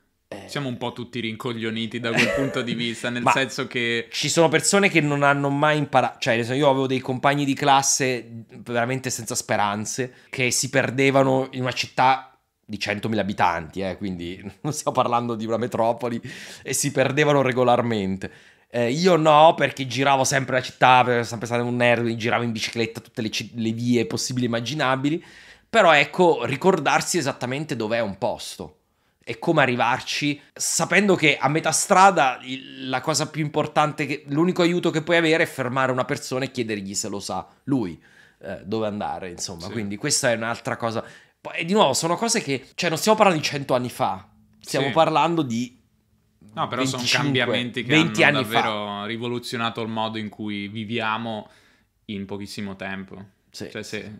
Siamo 0.50 0.68
un 0.68 0.76
po' 0.76 0.92
tutti 0.92 1.20
rincoglioniti 1.20 2.00
da 2.00 2.10
quel 2.10 2.32
punto 2.34 2.60
di 2.60 2.74
vista, 2.74 3.08
nel 3.08 3.22
senso 3.32 3.66
che... 3.68 4.08
Ci 4.10 4.28
sono 4.28 4.48
persone 4.48 4.88
che 4.88 5.00
non 5.00 5.22
hanno 5.22 5.48
mai 5.48 5.78
imparato, 5.78 6.18
cioè 6.18 6.34
io 6.34 6.68
avevo 6.68 6.88
dei 6.88 6.98
compagni 6.98 7.44
di 7.44 7.54
classe 7.54 8.44
veramente 8.58 9.10
senza 9.10 9.36
speranze, 9.36 10.12
che 10.28 10.50
si 10.50 10.68
perdevano 10.68 11.48
in 11.52 11.62
una 11.62 11.72
città 11.72 12.36
di 12.64 12.78
100.000 12.78 13.18
abitanti, 13.18 13.80
eh, 13.80 13.96
quindi 13.96 14.40
non 14.62 14.72
stiamo 14.72 14.96
parlando 14.96 15.36
di 15.36 15.46
una 15.46 15.56
metropoli, 15.56 16.20
e 16.62 16.72
si 16.72 16.90
perdevano 16.90 17.42
regolarmente. 17.42 18.30
Eh, 18.72 18.90
io 18.90 19.16
no, 19.16 19.54
perché 19.56 19.86
giravo 19.86 20.24
sempre 20.24 20.56
la 20.56 20.62
città, 20.62 21.24
sempre 21.24 21.46
stato 21.46 21.64
un 21.64 21.76
nerd, 21.76 22.12
giravo 22.14 22.42
in 22.42 22.52
bicicletta 22.52 23.00
tutte 23.00 23.22
le, 23.22 23.30
le 23.54 23.72
vie 23.72 24.06
possibili 24.06 24.46
e 24.46 24.48
immaginabili, 24.48 25.24
però 25.68 25.92
ecco, 25.92 26.44
ricordarsi 26.44 27.18
esattamente 27.18 27.76
dov'è 27.76 28.00
un 28.00 28.18
posto 28.18 28.79
e 29.30 29.38
come 29.38 29.62
arrivarci, 29.62 30.40
sapendo 30.52 31.14
che 31.14 31.36
a 31.36 31.46
metà 31.46 31.70
strada 31.70 32.40
la 32.80 33.00
cosa 33.00 33.30
più 33.30 33.44
importante, 33.44 34.04
che, 34.04 34.24
l'unico 34.26 34.62
aiuto 34.62 34.90
che 34.90 35.02
puoi 35.02 35.18
avere 35.18 35.44
è 35.44 35.46
fermare 35.46 35.92
una 35.92 36.04
persona 36.04 36.46
e 36.46 36.50
chiedergli 36.50 36.94
se 36.94 37.08
lo 37.08 37.20
sa 37.20 37.46
lui 37.64 37.96
eh, 38.40 38.62
dove 38.64 38.88
andare, 38.88 39.30
insomma. 39.30 39.66
Sì. 39.66 39.70
Quindi 39.70 39.94
questa 39.94 40.32
è 40.32 40.34
un'altra 40.34 40.76
cosa. 40.76 41.04
E 41.54 41.64
di 41.64 41.72
nuovo, 41.74 41.92
sono 41.92 42.16
cose 42.16 42.42
che, 42.42 42.70
cioè, 42.74 42.88
non 42.88 42.98
stiamo 42.98 43.16
parlando 43.16 43.40
di 43.40 43.46
cento 43.46 43.74
anni 43.74 43.88
fa, 43.88 44.28
stiamo 44.58 44.88
sì. 44.88 44.92
parlando 44.92 45.42
di 45.42 45.78
No, 46.52 46.66
però 46.66 46.82
25, 46.82 47.06
sono 47.06 47.22
cambiamenti 47.22 47.84
che 47.84 47.88
20 47.88 48.24
hanno 48.24 48.42
davvero 48.42 48.84
fa. 48.84 49.04
rivoluzionato 49.04 49.80
il 49.80 49.88
modo 49.88 50.18
in 50.18 50.28
cui 50.28 50.66
viviamo 50.66 51.48
in 52.06 52.26
pochissimo 52.26 52.74
tempo. 52.74 53.26
Sì, 53.48 53.70
cioè, 53.70 53.84
se, 53.84 54.12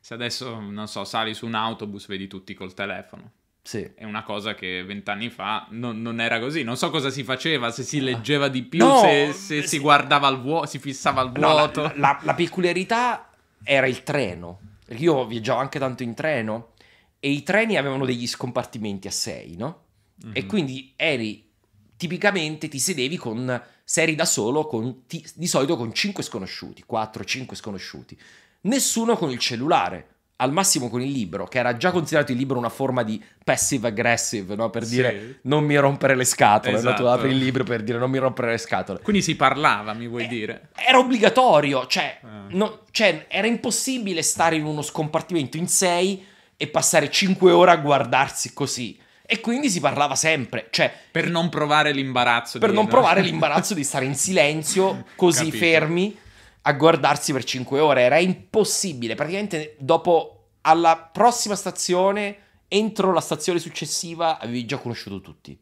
se, 0.00 0.12
adesso, 0.12 0.60
non 0.60 0.86
so, 0.86 1.04
sali 1.04 1.32
su 1.32 1.46
un 1.46 1.54
autobus, 1.54 2.06
vedi 2.08 2.26
tutti 2.26 2.52
col 2.52 2.74
telefono. 2.74 3.32
Sì. 3.62 3.90
È 3.94 4.04
una 4.04 4.22
cosa 4.22 4.54
che 4.54 4.82
vent'anni 4.84 5.28
fa 5.30 5.66
non, 5.70 6.00
non, 6.00 6.20
era 6.20 6.40
così. 6.40 6.62
Non 6.62 6.76
so 6.76 6.90
cosa 6.90 7.10
si 7.10 7.22
faceva, 7.22 7.70
se 7.70 7.82
si 7.82 8.00
leggeva 8.00 8.48
di 8.48 8.62
più, 8.62 8.84
no, 8.84 9.00
se, 9.00 9.32
se 9.32 9.60
sì. 9.62 9.68
si 9.68 9.78
guardava 9.78 10.26
al 10.26 10.40
vuoto, 10.40 10.66
si 10.66 10.78
fissava 10.78 11.20
al 11.20 11.32
vuoto. 11.32 11.82
No, 11.82 11.88
la, 11.88 11.94
la, 11.96 12.20
la, 12.22 12.34
peculiarità 12.34 13.30
era 13.62 13.86
il 13.86 14.02
treno. 14.02 14.60
Io 14.96 15.26
viaggiavo 15.26 15.60
anche 15.60 15.78
tanto 15.78 16.02
in 16.02 16.14
treno 16.14 16.72
e 17.20 17.30
i 17.30 17.42
treni 17.42 17.76
avevano 17.76 18.06
degli 18.06 18.26
scompartimenti 18.26 19.06
a 19.06 19.12
sei, 19.12 19.56
no? 19.56 19.84
Mm-hmm. 20.24 20.36
E 20.36 20.46
quindi 20.46 20.92
eri 20.96 21.48
tipicamente 21.96 22.68
ti 22.68 22.78
sedevi 22.78 23.16
con 23.16 23.62
se 23.84 24.02
eri 24.02 24.14
da 24.14 24.24
solo 24.24 24.66
con, 24.66 25.06
ti, 25.06 25.24
di 25.34 25.46
solito 25.46 25.76
con 25.76 25.92
5 25.92 26.22
sconosciuti, 26.22 26.84
4-5 26.90 27.54
sconosciuti. 27.54 28.18
Nessuno 28.62 29.16
con 29.16 29.30
il 29.30 29.38
cellulare 29.38 30.19
al 30.40 30.52
massimo 30.52 30.88
con 30.88 31.02
il 31.02 31.10
libro, 31.10 31.46
che 31.46 31.58
era 31.58 31.76
già 31.76 31.90
considerato 31.90 32.32
il 32.32 32.38
libro 32.38 32.58
una 32.58 32.70
forma 32.70 33.02
di 33.02 33.22
passive 33.44 33.88
aggressive, 33.88 34.54
no? 34.54 34.70
per 34.70 34.84
sì. 34.84 34.94
dire 34.96 35.38
non 35.42 35.64
mi 35.64 35.76
rompere 35.76 36.16
le 36.16 36.24
scatole, 36.24 36.76
esatto. 36.76 36.90
no? 36.90 36.96
tu 36.96 37.04
apri 37.04 37.30
il 37.30 37.36
libro 37.36 37.62
per 37.62 37.82
dire 37.82 37.98
non 37.98 38.10
mi 38.10 38.18
rompere 38.18 38.50
le 38.50 38.58
scatole. 38.58 39.00
Quindi 39.02 39.22
si 39.22 39.36
parlava, 39.36 39.92
mi 39.92 40.08
vuoi 40.08 40.24
eh, 40.24 40.28
dire? 40.28 40.68
Era 40.74 40.98
obbligatorio, 40.98 41.86
cioè, 41.86 42.18
ah. 42.22 42.46
no, 42.48 42.80
cioè, 42.90 43.26
era 43.28 43.46
impossibile 43.46 44.22
stare 44.22 44.56
in 44.56 44.64
uno 44.64 44.80
scompartimento 44.80 45.58
in 45.58 45.68
sei 45.68 46.24
e 46.56 46.66
passare 46.68 47.10
cinque 47.10 47.52
ore 47.52 47.72
a 47.72 47.76
guardarsi 47.76 48.52
così. 48.54 48.98
E 49.26 49.40
quindi 49.40 49.70
si 49.70 49.78
parlava 49.78 50.16
sempre, 50.16 50.68
cioè... 50.70 50.92
Per 51.10 51.28
non 51.28 51.50
provare 51.50 51.92
l'imbarazzo. 51.92 52.58
Per 52.58 52.70
di, 52.70 52.74
non 52.74 52.84
no? 52.84 52.90
provare 52.90 53.20
l'imbarazzo 53.22 53.74
di 53.74 53.84
stare 53.84 54.06
in 54.06 54.14
silenzio, 54.14 55.04
così 55.14 55.44
Capito. 55.44 55.56
fermi 55.58 56.16
a 56.62 56.72
guardarsi 56.72 57.32
per 57.32 57.44
5 57.44 57.80
ore. 57.80 58.02
Era 58.02 58.18
impossibile. 58.18 59.14
Praticamente 59.14 59.76
dopo 59.78 60.48
alla 60.62 60.96
prossima 60.96 61.54
stazione, 61.54 62.36
entro 62.68 63.12
la 63.12 63.20
stazione 63.20 63.58
successiva, 63.58 64.38
avevi 64.38 64.64
già 64.66 64.78
conosciuto 64.78 65.20
tutti. 65.20 65.58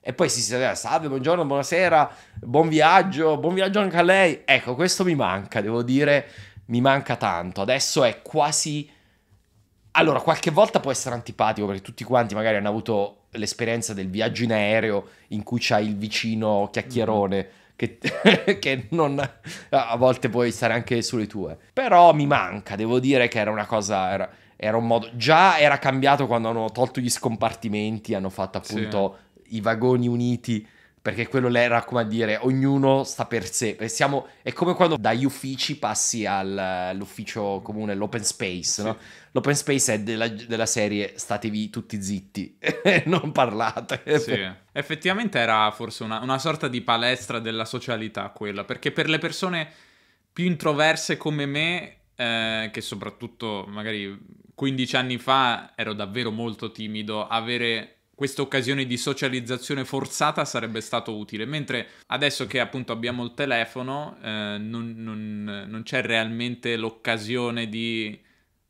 E 0.00 0.12
poi 0.14 0.28
si 0.30 0.40
sapeva, 0.40 0.74
salve, 0.74 1.08
buongiorno, 1.08 1.44
buonasera, 1.44 2.10
buon 2.40 2.68
viaggio, 2.68 3.36
buon 3.36 3.54
viaggio 3.54 3.80
anche 3.80 3.96
a 3.96 4.02
lei. 4.02 4.42
Ecco, 4.44 4.74
questo 4.74 5.04
mi 5.04 5.14
manca, 5.14 5.60
devo 5.60 5.82
dire, 5.82 6.28
mi 6.66 6.80
manca 6.80 7.16
tanto. 7.16 7.60
Adesso 7.60 8.04
è 8.04 8.22
quasi... 8.22 8.90
Allora, 9.92 10.20
qualche 10.20 10.50
volta 10.50 10.80
può 10.80 10.90
essere 10.90 11.14
antipatico 11.14 11.66
perché 11.66 11.82
tutti 11.82 12.04
quanti 12.04 12.34
magari 12.34 12.56
hanno 12.56 12.68
avuto 12.68 13.26
l'esperienza 13.32 13.92
del 13.94 14.08
viaggio 14.08 14.44
in 14.44 14.52
aereo 14.52 15.08
in 15.28 15.42
cui 15.42 15.58
c'hai 15.60 15.86
il 15.86 15.96
vicino 15.96 16.68
chiacchierone. 16.72 17.36
Mm-hmm 17.36 17.67
che, 17.78 17.98
che 18.58 18.86
non, 18.90 19.18
a 19.70 19.96
volte 19.96 20.28
puoi 20.28 20.50
stare 20.50 20.74
anche 20.74 21.00
sulle 21.00 21.28
tue. 21.28 21.56
Però 21.72 22.12
mi 22.12 22.26
manca, 22.26 22.74
devo 22.74 22.98
dire 22.98 23.28
che 23.28 23.38
era 23.38 23.52
una 23.52 23.66
cosa... 23.66 24.10
Era, 24.10 24.30
era 24.60 24.76
un 24.76 24.88
modo. 24.88 25.08
Già 25.14 25.58
era 25.58 25.78
cambiato 25.78 26.26
quando 26.26 26.48
hanno 26.48 26.68
tolto 26.72 27.00
gli 27.00 27.08
scompartimenti, 27.08 28.14
hanno 28.14 28.28
fatto 28.28 28.58
appunto 28.58 29.18
sì. 29.44 29.54
i 29.56 29.60
vagoni 29.60 30.08
uniti. 30.08 30.66
Perché 31.08 31.26
quello 31.26 31.48
era 31.56 31.84
come 31.84 32.02
a 32.02 32.04
dire 32.04 32.36
ognuno 32.42 33.02
sta 33.02 33.24
per 33.24 33.50
sé. 33.50 33.78
Siamo, 33.88 34.28
è 34.42 34.52
come 34.52 34.74
quando 34.74 34.98
dagli 34.98 35.24
uffici 35.24 35.78
passi 35.78 36.26
al, 36.26 36.58
all'ufficio 36.58 37.62
comune, 37.64 37.94
l'open 37.94 38.22
space, 38.22 38.82
no? 38.82 38.98
L'open 39.30 39.54
space 39.54 39.94
è 39.94 40.00
della, 40.00 40.28
della 40.28 40.66
serie 40.66 41.14
statevi 41.16 41.70
tutti 41.70 42.02
zitti, 42.02 42.58
non 43.06 43.32
parlate. 43.32 44.02
Sì, 44.18 44.38
effettivamente 44.72 45.38
era 45.38 45.70
forse 45.70 46.02
una, 46.02 46.20
una 46.20 46.38
sorta 46.38 46.68
di 46.68 46.82
palestra 46.82 47.38
della 47.38 47.64
socialità 47.64 48.28
quella, 48.28 48.64
perché 48.64 48.92
per 48.92 49.08
le 49.08 49.16
persone 49.16 49.66
più 50.30 50.44
introverse 50.44 51.16
come 51.16 51.46
me, 51.46 51.96
eh, 52.16 52.68
che 52.70 52.80
soprattutto 52.82 53.64
magari 53.66 54.14
15 54.54 54.96
anni 54.96 55.16
fa 55.16 55.72
ero 55.74 55.94
davvero 55.94 56.30
molto 56.30 56.70
timido, 56.70 57.26
avere 57.26 57.97
questa 58.18 58.42
occasione 58.42 58.84
di 58.84 58.96
socializzazione 58.96 59.84
forzata 59.84 60.44
sarebbe 60.44 60.80
stato 60.80 61.16
utile, 61.16 61.44
mentre 61.44 61.86
adesso 62.06 62.48
che 62.48 62.58
appunto 62.58 62.90
abbiamo 62.90 63.22
il 63.22 63.32
telefono 63.32 64.16
eh, 64.20 64.56
non, 64.58 64.92
non, 64.96 65.66
non, 65.68 65.82
c'è 65.84 66.02
realmente 66.02 66.74
l'occasione 66.74 67.68
di 67.68 68.20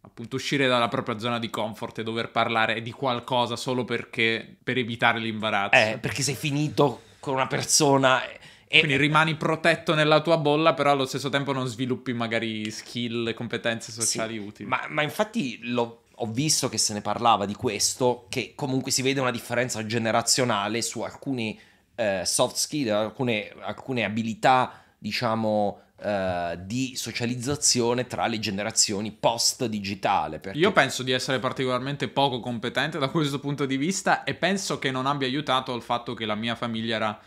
appunto 0.03 0.37
uscire 0.37 0.67
dalla 0.67 0.89
propria 0.89 1.19
zona 1.19 1.39
di 1.39 1.49
comfort 1.49 1.97
e 1.97 2.03
dover 2.03 2.31
parlare 2.31 2.83
di 2.83 2.91
qualcosa 2.91 3.57
solo 3.57 3.87
perché 3.87 4.57
per 4.63 4.77
evitare 4.77 5.19
l'imbarazzo. 5.19 5.81
Eh, 5.81 5.97
perché 5.99 6.21
sei 6.21 6.35
finito 6.35 7.01
con 7.19 7.33
una 7.33 7.47
persona 7.47 8.23
e... 8.69 8.81
Quindi 8.81 8.99
rimani 8.99 9.35
protetto 9.37 9.95
nella 9.95 10.21
tua 10.21 10.37
bolla, 10.37 10.75
però 10.75 10.91
allo 10.91 11.07
stesso 11.07 11.31
tempo 11.31 11.53
non 11.53 11.67
sviluppi 11.67 12.13
magari 12.13 12.71
skill, 12.71 13.33
competenze 13.33 13.93
sociali 13.93 14.35
sì, 14.35 14.47
utili. 14.47 14.69
Ma, 14.69 14.85
ma 14.91 15.01
infatti 15.01 15.59
lo, 15.63 16.03
ho 16.21 16.27
visto 16.27 16.69
che 16.69 16.79
se 16.79 16.93
ne 16.93 17.01
parlava 17.01 17.47
di 17.47 17.55
questo, 17.55 18.27
che 18.29 18.53
comunque 18.55 18.91
si 18.91 19.03
vede 19.03 19.21
una 19.21 19.31
differenza 19.31 19.85
generazionale 19.85 20.83
su 20.83 21.01
alcuni 21.01 21.59
eh, 21.95 22.23
soft 22.25 22.57
skill, 22.57 22.89
alcune, 22.91 23.53
alcune 23.61 24.05
abilità, 24.05 24.83
diciamo, 24.97 25.83
Uh, 26.01 26.57
di 26.57 26.95
socializzazione 26.95 28.07
tra 28.07 28.29
le 28.29 28.39
generazioni 28.39 29.11
post 29.11 29.67
digitale. 29.67 30.39
Perché... 30.39 30.57
Io 30.57 30.71
penso 30.71 31.03
di 31.03 31.11
essere 31.11 31.41
particolarmente 31.41 32.07
poco 32.07 32.39
competente 32.39 33.01
da 33.01 33.09
questo 33.09 33.41
punto 33.41 33.67
di 33.67 33.77
vista 33.77 34.23
e 34.23 34.35
penso 34.35 34.79
che 34.79 34.93
non 34.93 35.07
abbia 35.07 35.27
aiutato 35.27 35.75
il 35.75 35.83
fatto 35.83 36.15
che 36.15 36.25
la 36.25 36.37
mia 36.37 36.55
famiglia 36.55 36.95
era 36.95 37.21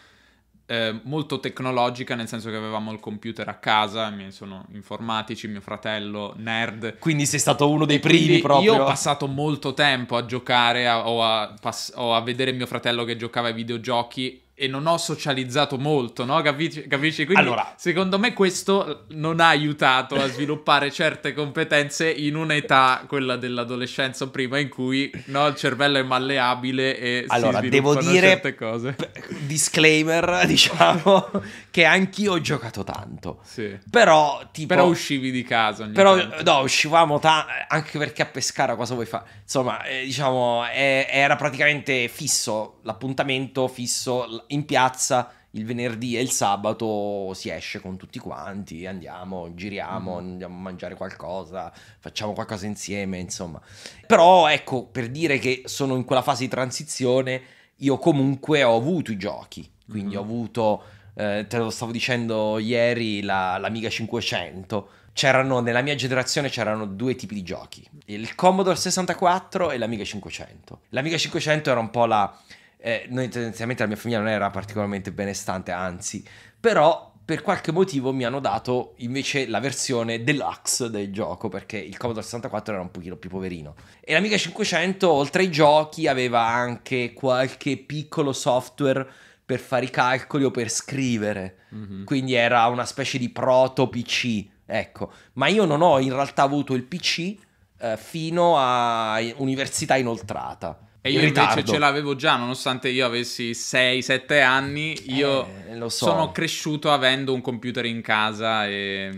eh, 0.71 1.01
molto 1.03 1.41
tecnologica, 1.41 2.15
nel 2.15 2.29
senso 2.29 2.49
che 2.49 2.55
avevamo 2.55 2.93
il 2.93 3.01
computer 3.01 3.45
a 3.49 3.55
casa, 3.55 4.07
i 4.07 4.15
miei 4.15 4.31
sono 4.31 4.65
informatici, 4.71 5.49
mio 5.49 5.59
fratello, 5.59 6.33
nerd. 6.37 6.97
Quindi 6.97 7.25
sei 7.25 7.39
stato 7.39 7.69
uno 7.69 7.83
dei 7.83 7.99
primi 7.99 8.39
proprio. 8.39 8.75
Io 8.75 8.81
ho 8.81 8.85
passato 8.85 9.27
molto 9.27 9.73
tempo 9.73 10.15
a 10.15 10.25
giocare 10.25 10.87
a, 10.87 11.09
o, 11.09 11.21
a, 11.25 11.53
pass- 11.59 11.91
o 11.95 12.15
a 12.15 12.21
vedere 12.21 12.53
mio 12.53 12.67
fratello 12.67 13.03
che 13.03 13.17
giocava 13.17 13.47
ai 13.47 13.53
videogiochi 13.53 14.41
e 14.61 14.67
non 14.67 14.85
ho 14.85 14.97
socializzato 14.99 15.79
molto, 15.79 16.23
no? 16.23 16.39
Capisci? 16.43 16.85
Capisci? 16.87 17.25
Quindi 17.25 17.43
allora, 17.43 17.73
secondo 17.77 18.19
me 18.19 18.31
questo 18.33 19.05
non 19.13 19.39
ha 19.39 19.47
aiutato 19.47 20.13
a 20.13 20.27
sviluppare 20.27 20.91
certe 20.93 21.33
competenze 21.33 22.07
in 22.11 22.35
un'età, 22.35 23.05
quella 23.07 23.37
dell'adolescenza 23.37 24.29
prima, 24.29 24.59
in 24.59 24.69
cui 24.69 25.11
no, 25.25 25.47
il 25.47 25.55
cervello 25.55 25.97
è 25.97 26.03
malleabile 26.03 26.95
e 26.95 27.25
allora, 27.29 27.59
si 27.59 27.69
devo 27.69 27.95
dire, 27.95 28.27
certe 28.27 28.53
cose. 28.53 28.95
Disclaimer, 29.47 30.45
diciamo, 30.45 31.31
che 31.71 31.83
anch'io 31.85 32.33
ho 32.33 32.41
giocato 32.41 32.83
tanto. 32.83 33.39
Sì. 33.41 33.79
Però, 33.89 34.47
tipo... 34.51 34.75
Però 34.75 34.85
uscivi 34.85 35.31
di 35.31 35.41
casa 35.41 35.87
Però, 35.87 36.15
tanto. 36.15 36.43
no, 36.43 36.59
uscivamo 36.59 37.17
tanto, 37.17 37.51
anche 37.67 37.97
perché 37.97 38.21
a 38.21 38.27
pescare 38.27 38.75
cosa 38.75 38.93
vuoi 38.93 39.07
fare? 39.07 39.25
Insomma, 39.41 39.83
eh, 39.85 40.03
diciamo, 40.03 40.67
eh, 40.71 41.07
era 41.09 41.35
praticamente 41.35 42.07
fisso, 42.09 42.77
l'appuntamento 42.83 43.67
fisso 43.67 44.45
in 44.51 44.65
piazza 44.65 45.31
il 45.51 45.65
venerdì 45.65 46.17
e 46.17 46.21
il 46.21 46.31
sabato 46.31 47.33
si 47.33 47.49
esce 47.49 47.81
con 47.81 47.97
tutti 47.97 48.19
quanti, 48.19 48.85
andiamo, 48.85 49.53
giriamo, 49.53 50.13
mm. 50.13 50.17
andiamo 50.17 50.55
a 50.55 50.59
mangiare 50.59 50.95
qualcosa, 50.95 51.71
facciamo 51.99 52.33
qualcosa 52.33 52.65
insieme, 52.65 53.17
insomma. 53.17 53.59
Però 54.05 54.47
ecco, 54.47 54.85
per 54.85 55.09
dire 55.09 55.39
che 55.39 55.63
sono 55.65 55.95
in 55.95 56.05
quella 56.05 56.21
fase 56.21 56.43
di 56.43 56.49
transizione, 56.49 57.41
io 57.77 57.97
comunque 57.97 58.63
ho 58.63 58.75
avuto 58.75 59.11
i 59.11 59.17
giochi, 59.17 59.69
quindi 59.89 60.15
mm. 60.15 60.17
ho 60.17 60.21
avuto, 60.21 60.83
eh, 61.15 61.45
te 61.47 61.57
lo 61.57 61.69
stavo 61.69 61.91
dicendo 61.91 62.57
ieri, 62.57 63.21
la, 63.21 63.57
l'Amiga 63.57 63.89
500. 63.89 64.89
C'erano, 65.13 65.59
nella 65.59 65.81
mia 65.81 65.95
generazione 65.95 66.47
c'erano 66.47 66.85
due 66.85 67.15
tipi 67.15 67.33
di 67.33 67.43
giochi, 67.43 67.85
il 68.05 68.33
Commodore 68.33 68.77
64 68.77 69.71
e 69.71 69.77
l'Amiga 69.77 70.05
500. 70.05 70.79
L'Amiga 70.89 71.17
500 71.17 71.69
era 71.69 71.81
un 71.81 71.89
po' 71.89 72.05
la 72.05 72.33
eh, 72.81 73.05
noi 73.09 73.29
tendenzialmente 73.29 73.83
la 73.83 73.89
mia 73.89 73.97
famiglia 73.97 74.19
non 74.19 74.29
era 74.29 74.49
particolarmente 74.49 75.11
benestante, 75.11 75.71
anzi, 75.71 76.23
però 76.59 77.09
per 77.23 77.43
qualche 77.43 77.71
motivo 77.71 78.11
mi 78.11 78.25
hanno 78.25 78.39
dato 78.39 78.95
invece 78.97 79.47
la 79.47 79.59
versione 79.59 80.23
deluxe 80.23 80.89
del 80.89 81.13
gioco 81.13 81.47
perché 81.47 81.77
il 81.77 81.95
Commodore 81.95 82.25
64 82.25 82.73
era 82.73 82.81
un 82.81 82.91
pochino 82.91 83.15
più 83.15 83.29
poverino. 83.29 83.75
E 84.01 84.13
l'Amiga 84.13 84.35
500 84.35 85.09
oltre 85.09 85.43
ai 85.43 85.51
giochi 85.51 86.07
aveva 86.07 86.45
anche 86.45 87.13
qualche 87.13 87.77
piccolo 87.77 88.33
software 88.33 89.07
per 89.45 89.59
fare 89.59 89.85
i 89.85 89.89
calcoli 89.89 90.43
o 90.43 90.51
per 90.51 90.69
scrivere. 90.69 91.57
Mm-hmm. 91.73 92.03
quindi 92.03 92.33
era 92.33 92.65
una 92.65 92.85
specie 92.85 93.17
di 93.17 93.29
proto 93.29 93.87
PC 93.87 94.45
ecco. 94.65 95.11
Ma 95.33 95.47
io 95.47 95.65
non 95.65 95.81
ho 95.81 95.99
in 95.99 96.11
realtà 96.11 96.41
avuto 96.41 96.73
il 96.73 96.83
PC 96.83 97.35
eh, 97.79 97.97
fino 97.97 98.57
a 98.57 99.19
università 99.37 99.95
inoltrata 99.95 100.77
E 101.01 101.11
io 101.11 101.21
invece 101.21 101.63
ce 101.63 101.77
l'avevo 101.79 102.15
già, 102.15 102.35
nonostante 102.35 102.89
io 102.89 103.05
avessi 103.05 103.51
6-7 103.51 104.41
anni, 104.41 105.13
io 105.15 105.47
eh, 105.67 105.75
so. 105.79 105.89
sono 105.89 106.31
cresciuto 106.31 106.91
avendo 106.91 107.33
un 107.33 107.41
computer 107.41 107.85
in 107.85 108.01
casa 108.01 108.67
e 108.67 109.11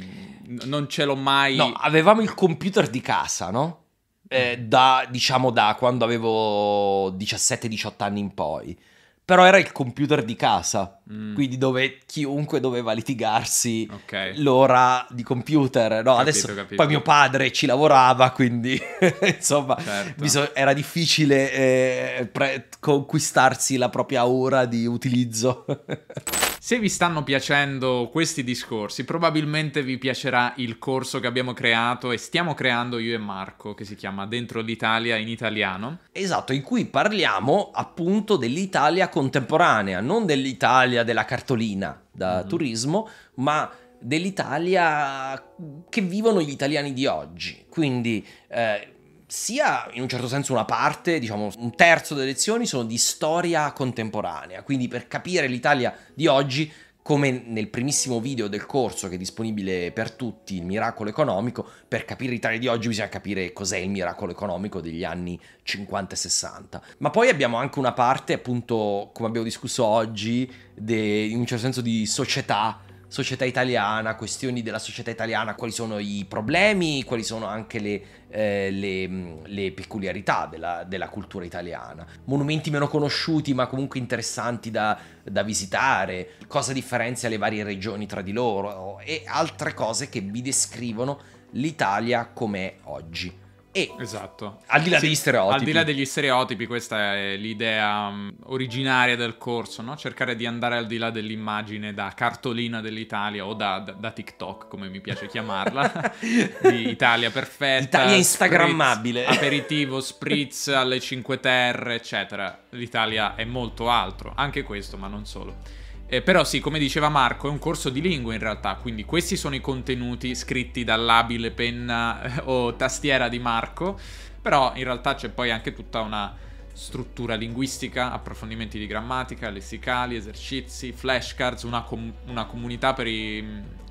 non 0.66 0.88
ce 0.88 1.04
l'ho 1.04 1.16
mai... 1.16 1.58
No, 1.58 1.74
avevamo 1.76 2.22
il 2.22 2.34
computer 2.34 2.90
di 2.90 3.02
casa, 3.02 3.52
no? 3.52 3.82
Eh, 4.30 4.60
da, 4.60 5.06
diciamo, 5.10 5.52
da 5.52 5.76
quando 5.78 6.06
avevo 6.06 7.12
17-18 7.12 7.92
anni 7.98 8.20
in 8.22 8.34
poi 8.34 8.78
però 9.26 9.46
era 9.46 9.58
il 9.58 9.72
computer 9.72 10.24
di 10.24 10.36
casa, 10.36 11.00
mm. 11.12 11.34
quindi 11.34 11.58
dove 11.58 12.00
chiunque 12.06 12.60
doveva 12.60 12.94
litigarsi 12.94 13.88
okay. 13.92 14.38
l'ora 14.42 15.06
di 15.10 15.24
computer. 15.24 16.04
No, 16.04 16.16
capito, 16.16 16.20
adesso 16.20 16.48
capito. 16.54 16.76
poi 16.76 16.88
mio 16.88 17.02
padre 17.02 17.52
ci 17.52 17.66
lavorava, 17.66 18.32
quindi 18.32 18.80
insomma 19.36 19.78
certo. 19.82 20.22
bisog- 20.22 20.52
era 20.54 20.74
difficile 20.74 21.52
eh, 21.52 22.30
pre- 22.32 22.70
conquistarsi 22.80 23.78
la 23.78 23.90
propria 23.90 24.26
ora 24.28 24.66
di 24.66 24.86
utilizzo. 24.86 25.66
Se 26.64 26.80
vi 26.80 26.88
stanno 26.88 27.24
piacendo 27.24 28.08
questi 28.10 28.42
discorsi, 28.42 29.04
probabilmente 29.04 29.84
vi 29.84 29.98
piacerà 29.98 30.54
il 30.58 30.80
corso 30.80 31.20
che 31.20 31.28
abbiamo 31.28 31.52
creato 31.52 32.14
e 32.14 32.18
stiamo 32.18 32.54
creando 32.54 33.00
io 33.00 33.16
e 33.16 33.18
Marco, 33.18 33.74
che 33.74 33.84
si 33.84 33.96
chiama 33.96 34.26
Dentro 34.26 34.62
l'Italia 34.62 35.18
in 35.18 35.28
italiano. 35.28 36.00
Esatto, 36.14 36.54
in 36.54 36.62
cui 36.62 36.86
parliamo 36.86 37.70
appunto 37.74 38.38
dell'Italia 38.38 39.10
contemporanea, 39.10 40.00
non 40.00 40.26
dell'Italia 40.26 40.93
della 41.02 41.26
cartolina 41.26 42.00
da 42.12 42.40
mm-hmm. 42.40 42.48
turismo, 42.48 43.10
ma 43.36 43.72
dell'Italia 44.00 45.42
che 45.90 46.02
vivono 46.02 46.42
gli 46.42 46.52
italiani 46.52 46.94
di 46.94 47.08
oggi. 47.08 47.66
Quindi 47.70 48.24
eh, 48.50 48.94
sia 49.26 49.90
in 49.94 50.04
un 50.04 50.08
certo 50.08 50.28
senso 50.28 50.54
una 50.54 50.66
parte, 50.66 51.18
diciamo 51.18 51.50
un 51.58 51.76
terzo 51.76 52.14
delle 52.14 52.28
lezioni 52.28 52.68
sono 52.68 52.84
di 52.84 52.98
storia 53.00 53.72
contemporanea, 53.72 54.62
quindi 54.62 54.88
per 54.88 55.08
capire 55.08 55.48
l'Italia 55.48 55.96
di 56.14 56.28
oggi 56.28 56.72
come 57.04 57.44
nel 57.46 57.68
primissimo 57.68 58.22
video 58.22 58.48
del 58.48 58.66
corso 58.66 59.10
che 59.10 59.16
è 59.16 59.18
disponibile 59.18 59.92
per 59.92 60.12
tutti, 60.12 60.56
il 60.56 60.64
miracolo 60.66 61.10
economico, 61.10 61.68
per 61.86 62.06
capire 62.06 62.32
l'Italia 62.32 62.58
di 62.58 62.68
oggi 62.68 62.88
bisogna 62.88 63.10
capire 63.10 63.52
cos'è 63.52 63.78
il 63.78 63.90
miracolo 63.90 64.32
economico 64.32 64.80
degli 64.80 65.04
anni 65.04 65.38
50 65.64 66.16
e 66.16 66.18
60. 66.18 66.82
Ma 67.00 67.10
poi 67.10 67.28
abbiamo 67.28 67.58
anche 67.58 67.78
una 67.78 67.92
parte, 67.92 68.34
appunto, 68.34 69.10
come 69.14 69.28
abbiamo 69.28 69.46
discusso 69.46 69.84
oggi, 69.86 70.50
de, 70.74 71.26
in 71.26 71.38
un 71.38 71.46
certo 71.46 71.66
senso 71.66 71.82
di 71.82 72.06
società 72.06 72.80
società 73.14 73.46
italiana, 73.46 74.16
questioni 74.16 74.64
della 74.64 74.80
società 74.80 75.12
italiana, 75.12 75.54
quali 75.54 75.72
sono 75.72 76.00
i 76.00 76.26
problemi, 76.28 77.04
quali 77.04 77.22
sono 77.22 77.46
anche 77.46 77.78
le, 77.78 78.02
eh, 78.28 78.72
le, 78.72 79.42
le 79.46 79.72
peculiarità 79.72 80.48
della, 80.50 80.84
della, 80.84 81.10
cultura 81.10 81.46
italiana. 81.46 82.08
Monumenti 82.24 82.72
meno 82.72 82.88
conosciuti 82.88 83.54
ma 83.54 83.68
comunque 83.68 84.00
interessanti 84.00 84.72
da, 84.72 84.98
da 85.22 85.44
visitare, 85.44 86.38
cosa 86.48 86.74
differenzia 86.74 87.30
le 87.30 87.38
varie 87.38 87.64
regioni 87.64 88.08
tra 88.08 88.24
di 88.24 88.32
loro 88.32 89.00
e 89.02 89.22
altre 89.28 89.76
cose 89.76 90.10
che 90.10 90.22
vi 90.22 90.42
descrivono 90.42 91.20
l'Italia 91.52 92.32
com'è 92.34 92.78
oggi. 92.86 93.43
E 93.76 93.92
esatto. 93.98 94.60
al 94.68 94.84
di 94.84 94.92
là 94.92 95.00
sì, 95.00 95.08
degli 95.08 95.16
stereotipi. 95.16 95.56
Al 95.58 95.66
di 95.66 95.72
là 95.72 95.84
degli 95.84 96.06
stereotipi, 96.06 96.68
questa 96.68 97.16
è 97.16 97.36
l'idea 97.38 98.06
um, 98.06 98.32
originaria 98.44 99.16
del 99.16 99.36
corso, 99.40 99.82
no? 99.82 99.98
cercare 99.98 100.36
di 100.36 100.46
andare 100.46 100.78
al 100.78 100.86
di 100.86 100.98
là 100.98 101.10
dell'immagine 101.10 101.92
da 101.92 102.14
cartolina 102.16 102.82
dell'Italia 102.82 103.44
o 103.48 103.56
da, 103.56 103.80
da, 103.80 103.94
da 103.94 104.12
TikTok, 104.12 104.68
come 104.68 104.90
mi 104.90 105.02
piace 105.02 105.26
chiamarla, 105.26 106.14
di 106.62 106.88
Italia 106.88 107.32
perfetta. 107.32 108.02
Italia 108.02 108.16
instagrammabile. 108.16 109.24
Spritz, 109.24 109.38
aperitivo, 109.38 110.02
spritz 110.02 110.68
alle 110.68 111.00
5 111.00 111.40
terre, 111.40 111.96
eccetera. 111.96 112.66
L'Italia 112.70 113.34
è 113.34 113.44
molto 113.44 113.90
altro, 113.90 114.34
anche 114.36 114.62
questo, 114.62 114.98
ma 114.98 115.08
non 115.08 115.26
solo. 115.26 115.82
Eh, 116.14 116.22
però 116.22 116.44
sì, 116.44 116.60
come 116.60 116.78
diceva 116.78 117.10
Marco, 117.10 117.48
è 117.48 117.50
un 117.50 117.58
corso 117.58 117.90
di 117.90 118.00
lingua 118.00 118.36
in 118.36 118.40
realtà, 118.40 118.76
quindi 118.76 119.04
questi 119.04 119.36
sono 119.36 119.56
i 119.56 119.62
contenuti 119.62 120.36
scritti 120.36 120.84
dall'abile 120.84 121.50
penna 121.50 122.22
eh, 122.22 122.42
o 122.44 122.76
tastiera 122.76 123.30
di 123.30 123.40
Marco, 123.40 124.00
però 124.40 124.74
in 124.76 124.84
realtà 124.84 125.16
c'è 125.16 125.30
poi 125.30 125.50
anche 125.50 125.74
tutta 125.74 126.02
una 126.02 126.38
struttura 126.72 127.34
linguistica, 127.34 128.12
approfondimenti 128.12 128.78
di 128.78 128.86
grammatica, 128.86 129.50
lessicali, 129.50 130.16
esercizi, 130.16 130.92
flashcards, 130.92 131.64
una, 131.64 131.82
com- 131.82 132.14
una 132.28 132.46
comunità 132.46 132.94
per 132.94 133.08
i 133.08 133.44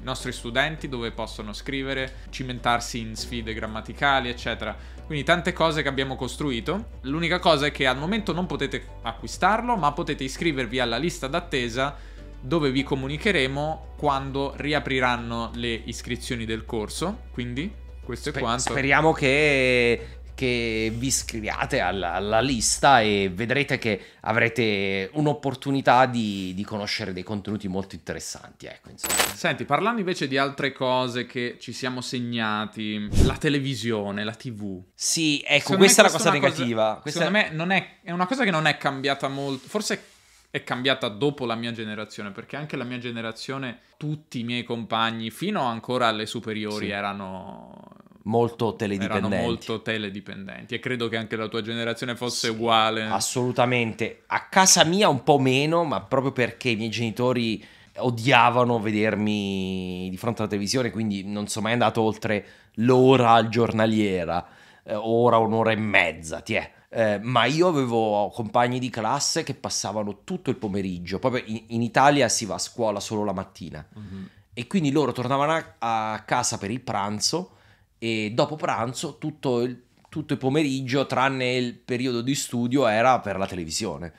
nostri 0.03 0.31
studenti 0.31 0.89
dove 0.89 1.11
possono 1.11 1.53
scrivere, 1.53 2.19
cimentarsi 2.31 3.01
in 3.01 3.17
sfide 3.17 3.53
grammaticali, 3.53 4.29
eccetera. 4.29 4.77
Quindi 5.05 5.25
tante 5.25 5.53
cose 5.53 5.83
che 5.83 5.89
abbiamo 5.89 6.15
costruito. 6.15 6.91
L'unica 7.01 7.41
cosa 7.41 7.67
è 7.67 7.73
che 7.73 7.89
al 7.89 7.99
momento 7.99 8.33
non 8.33 8.47
potete 8.47 8.87
acquistarlo, 9.03 9.75
ma 9.75 9.91
potete 9.91 10.23
iscrivervi 10.23 10.79
alla 10.79 10.99
lista 10.99 11.27
d'attesa 11.27 12.11
dove 12.43 12.73
vi 12.73 12.83
comunicheremo 12.83 13.95
quando 13.97 14.53
riapriranno 14.57 15.53
le 15.55 15.73
iscrizioni 15.85 16.45
del 16.45 16.65
corso. 16.65 17.23
Quindi 17.31 17.73
questo 18.05 18.29
è 18.29 18.33
Sper- 18.33 18.45
quanto. 18.45 18.71
Speriamo 18.71 19.13
che, 19.13 20.19
che 20.35 20.93
vi 20.93 21.07
iscriviate 21.07 21.79
alla, 21.79 22.15
alla, 22.15 22.41
lista 22.41 23.01
e 23.01 23.31
vedrete 23.33 23.79
che 23.79 24.01
avrete 24.23 25.09
un'opportunità 25.13 26.07
di, 26.07 26.53
di 26.55 26.65
conoscere 26.65 27.13
dei 27.13 27.23
contenuti 27.23 27.69
molto 27.69 27.95
interessanti. 27.95 28.67
Ecco, 28.67 28.91
Senti, 29.35 29.65
parlando 29.65 30.01
invece 30.01 30.27
di 30.27 30.37
altre 30.37 30.73
cose 30.73 31.27
che 31.27 31.59
ci 31.61 31.73
siamo 31.73 32.01
segnati, 32.01 33.09
la 33.25 33.37
televisione, 33.37 34.25
la 34.25 34.35
TV. 34.35 34.83
Sì, 34.93 35.45
ecco, 35.47 35.77
questa 35.77 36.03
è 36.03 36.05
la 36.07 36.11
cosa 36.11 36.33
negativa. 36.33 36.89
Cosa, 36.89 37.01
questa 37.01 37.21
secondo 37.21 37.63
è... 37.63 37.67
me 37.67 38.01
è, 38.03 38.09
è 38.09 38.11
una 38.11 38.27
cosa 38.27 38.43
che 38.43 38.51
non 38.51 38.67
è 38.67 38.77
cambiata 38.77 39.29
molto. 39.29 39.69
Forse 39.69 40.12
è 40.53 40.65
cambiata 40.65 41.09
dopo 41.09 41.47
la 41.47 41.55
mia 41.55 41.73
generazione, 41.73 42.31
perché 42.31 42.57
anche 42.57 42.77
la 42.77 42.85
mia 42.85 42.99
generazione, 42.99 43.79
tutti 43.97 44.41
i 44.41 44.45
miei 44.45 44.65
compagni, 44.65 45.31
fino 45.31 45.63
ancora 45.63 46.09
alle 46.09 46.27
superiori, 46.27 46.89
sì. 46.89 46.93
erano 46.93 47.89
molto 48.25 48.77
teledipendenti. 48.77 49.27
Erano 49.35 49.43
molto 49.47 49.81
teledipendenti 49.81 50.75
e 50.75 50.79
credo 50.79 51.09
che 51.09 51.17
anche 51.17 51.37
la 51.37 51.49
tua 51.49 51.63
generazione 51.63 52.17
fosse 52.17 52.49
sì, 52.49 52.53
uguale. 52.53 53.05
Assolutamente. 53.05 54.25
A 54.27 54.47
casa 54.49 54.85
mia 54.85 55.09
un 55.09 55.23
po' 55.23 55.39
meno, 55.39 55.85
ma 55.85 56.03
proprio 56.03 56.33
perché 56.33 56.69
i 56.69 56.77
miei 56.77 56.91
genitori 56.91 57.65
odiavano 57.97 58.79
vedermi 58.79 60.09
di 60.11 60.17
fronte 60.19 60.43
alla 60.43 60.51
televisione, 60.51 60.91
quindi 60.91 61.25
non 61.25 61.49
sono 61.49 61.65
mai 61.65 61.73
andato 61.73 62.03
oltre 62.03 62.45
l'ora 62.75 63.49
giornaliera, 63.49 64.47
eh, 64.85 64.95
ora, 64.95 65.39
un'ora 65.39 65.71
e 65.71 65.77
mezza, 65.77 66.43
ti 66.43 66.53
è 66.53 66.71
eh, 66.95 67.19
ma 67.23 67.47
io 67.47 67.69
avevo 67.69 68.31
compagni 68.35 68.79
di 68.79 68.91
classe 68.91 69.43
che 69.43 69.55
passavano 69.55 70.25
tutto 70.25 70.51
il 70.51 70.57
pomeriggio, 70.57 71.19
proprio 71.19 71.43
in, 71.47 71.65
in 71.69 71.83
Italia 71.83 72.29
si 72.29 72.45
va 72.45 72.57
a 72.57 72.59
scuola 72.59 73.01
solo 73.01 73.25
la 73.25 73.33
mattina 73.33 73.87
mm-hmm. 73.99 74.25
e 74.53 74.67
quindi 74.67 74.91
loro 74.91 75.13
tornavano 75.13 75.53
a, 75.53 76.13
a, 76.13 76.23
casa 76.25 76.59
per 76.59 76.71
il 76.71 76.83
pranzo 76.83 77.57
e 77.97 78.33
dopo 78.35 78.57
pranzo 78.57 79.17
tutto 79.17 79.63
il, 79.63 79.83
tutto 80.11 80.35
il 80.35 80.39
pomeriggio, 80.39 81.07
tranne 81.07 81.55
il 81.55 81.75
periodo 81.75 82.21
di 82.21 82.35
studio, 82.35 82.87
era 82.87 83.21
per 83.21 83.39
la 83.39 83.47
televisione 83.47 84.13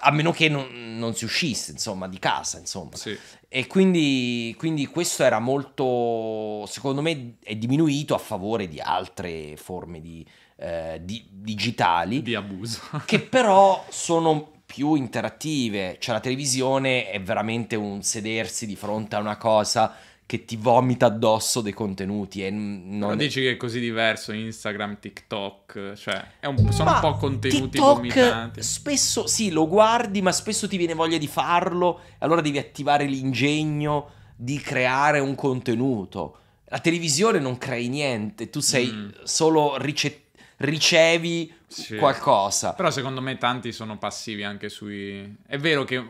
a 0.00 0.10
meno 0.10 0.32
che 0.32 0.48
non, 0.48 0.96
non, 0.98 1.14
si 1.14 1.24
uscisse, 1.24 1.70
insomma, 1.70 2.08
di 2.08 2.18
casa, 2.18 2.58
insomma. 2.58 2.96
Sì. 2.96 3.16
E 3.46 3.68
quindi, 3.68 4.52
quindi, 4.58 4.86
questo 4.86 5.22
era 5.22 5.38
molto, 5.38 6.66
secondo 6.66 7.00
me, 7.00 7.36
è 7.40 7.54
diminuito 7.54 8.12
a 8.16 8.18
favore 8.18 8.66
di 8.66 8.80
altre 8.80 9.56
forme 9.56 10.00
di, 10.00 10.26
eh, 10.56 11.00
di, 11.02 11.24
digitali. 11.30 12.22
Di 12.22 12.34
abuso. 12.34 12.80
che 13.04 13.20
però 13.20 13.84
sono 13.88 14.52
più 14.66 14.94
interattive. 14.94 15.96
Cioè 16.00 16.14
la 16.14 16.20
televisione 16.20 17.10
è 17.10 17.20
veramente 17.20 17.76
un 17.76 18.02
sedersi 18.02 18.66
di 18.66 18.76
fronte 18.76 19.16
a 19.16 19.20
una 19.20 19.36
cosa 19.36 19.94
che 20.26 20.46
ti 20.46 20.56
vomita 20.56 21.06
addosso 21.06 21.60
dei 21.60 21.72
contenuti. 21.72 22.44
E 22.44 22.50
non 22.50 22.98
Però 23.00 23.14
dici 23.14 23.40
che 23.42 23.52
è 23.52 23.56
così 23.56 23.78
diverso 23.78 24.32
Instagram, 24.32 24.98
TikTok, 24.98 25.92
cioè 25.94 26.24
un, 26.42 26.72
sono 26.72 26.90
ma 26.90 26.94
un 26.94 27.00
po' 27.00 27.18
contenuti 27.18 27.70
TikTok 27.70 27.94
vomitanti. 27.94 28.62
Spesso 28.62 29.26
sì, 29.26 29.50
lo 29.50 29.68
guardi, 29.68 30.22
ma 30.22 30.32
spesso 30.32 30.66
ti 30.66 30.76
viene 30.76 30.94
voglia 30.94 31.18
di 31.18 31.26
farlo, 31.26 32.00
allora 32.18 32.40
devi 32.40 32.58
attivare 32.58 33.04
l'ingegno 33.04 34.10
di 34.34 34.58
creare 34.58 35.18
un 35.18 35.34
contenuto. 35.34 36.38
La 36.68 36.78
televisione 36.80 37.38
non 37.38 37.58
crei 37.58 37.88
niente, 37.88 38.50
tu 38.50 38.60
sei 38.60 38.90
mm. 38.90 39.08
solo 39.24 39.76
ricettivo 39.76 40.22
ricevi 40.64 41.52
sì. 41.66 41.96
qualcosa. 41.96 42.74
Però 42.74 42.90
secondo 42.90 43.20
me 43.20 43.38
tanti 43.38 43.72
sono 43.72 43.98
passivi 43.98 44.42
anche 44.42 44.68
sui... 44.68 45.36
È 45.46 45.58
vero 45.58 45.84
che 45.84 46.04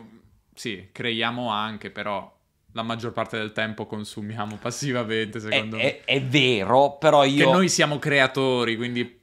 sì, 0.55 0.89
creiamo 0.93 1.51
anche, 1.51 1.91
però 1.91 2.33
la 2.73 2.83
maggior 2.83 3.13
parte 3.13 3.37
del 3.39 3.53
tempo 3.53 3.87
consumiamo 3.87 4.57
passivamente, 4.57 5.41
secondo 5.41 5.77
è, 5.77 5.83
me. 5.83 6.01
È, 6.01 6.05
è, 6.05 6.23
vero, 6.23 6.97
però 6.99 7.25
io... 7.25 7.47
Che 7.47 7.53
noi 7.53 7.69
siamo 7.69 7.99
creatori, 7.99 8.77
quindi... 8.77 9.23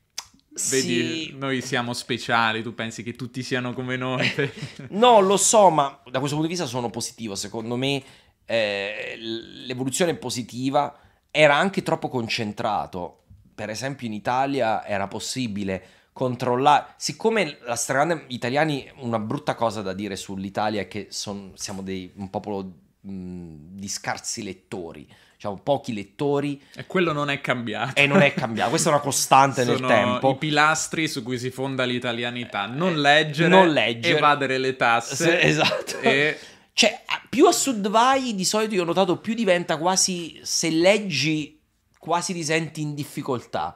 Vedi, 0.69 1.23
sì. 1.23 1.35
noi 1.37 1.61
siamo 1.61 1.93
speciali, 1.93 2.61
tu 2.61 2.75
pensi 2.75 3.03
che 3.03 3.13
tutti 3.13 3.41
siano 3.41 3.71
come 3.73 3.95
noi? 3.95 4.29
no, 4.91 5.21
lo 5.21 5.37
so, 5.37 5.69
ma 5.69 5.87
da 6.03 6.19
questo 6.19 6.35
punto 6.35 6.41
di 6.41 6.47
vista 6.49 6.65
sono 6.65 6.89
positivo. 6.89 7.35
Secondo 7.35 7.77
me 7.77 8.03
eh, 8.45 9.15
l'evoluzione 9.17 10.15
positiva. 10.15 10.93
Era 11.31 11.55
anche 11.55 11.81
troppo 11.81 12.09
concentrato 12.09 13.20
per 13.53 13.69
esempio 13.69 14.07
in 14.07 14.13
Italia 14.13 14.85
era 14.85 15.07
possibile 15.07 15.83
controllare. 16.13 16.93
Siccome 16.97 17.57
la 17.63 17.75
stragrande 17.75 18.25
italiani, 18.27 18.89
una 18.97 19.19
brutta 19.19 19.55
cosa 19.55 19.81
da 19.81 19.93
dire 19.93 20.15
sull'Italia 20.15 20.81
è 20.81 20.87
che 20.87 21.07
son, 21.09 21.51
siamo 21.55 21.81
dei, 21.81 22.11
un 22.15 22.29
popolo 22.29 22.73
mh, 23.01 23.55
di 23.71 23.87
scarsi 23.87 24.43
lettori. 24.43 25.07
Diciamo, 25.33 25.59
pochi 25.63 25.93
lettori. 25.93 26.61
E 26.75 26.85
quello 26.85 27.13
non 27.13 27.31
è 27.31 27.41
cambiato. 27.41 27.99
E 27.99 28.05
non 28.05 28.21
è 28.21 28.31
cambiato. 28.31 28.69
Questa 28.69 28.89
è 28.89 28.93
una 28.93 29.01
costante 29.01 29.63
nel 29.63 29.79
tempo. 29.79 30.31
i 30.31 30.37
pilastri 30.37 31.07
su 31.07 31.23
cui 31.23 31.39
si 31.39 31.49
fonda 31.49 31.83
l'italianità. 31.83 32.67
Non 32.67 33.01
leggere, 33.01 33.49
non 33.49 33.71
leggere. 33.71 34.17
evadere 34.17 34.59
le 34.59 34.75
tasse. 34.75 35.15
Se- 35.15 35.39
esatto. 35.39 35.99
E 36.01 36.37
Cioè, 36.73 37.01
più 37.29 37.47
a 37.47 37.51
sud 37.51 37.89
vai, 37.89 38.35
di 38.35 38.45
solito 38.45 38.75
io 38.75 38.83
ho 38.83 38.85
notato, 38.85 39.17
più 39.17 39.33
diventa 39.33 39.77
quasi. 39.77 40.39
Se 40.43 40.69
leggi, 40.69 41.60
quasi 42.01 42.33
ti 42.33 42.43
senti 42.43 42.81
in 42.81 42.95
difficoltà. 42.95 43.75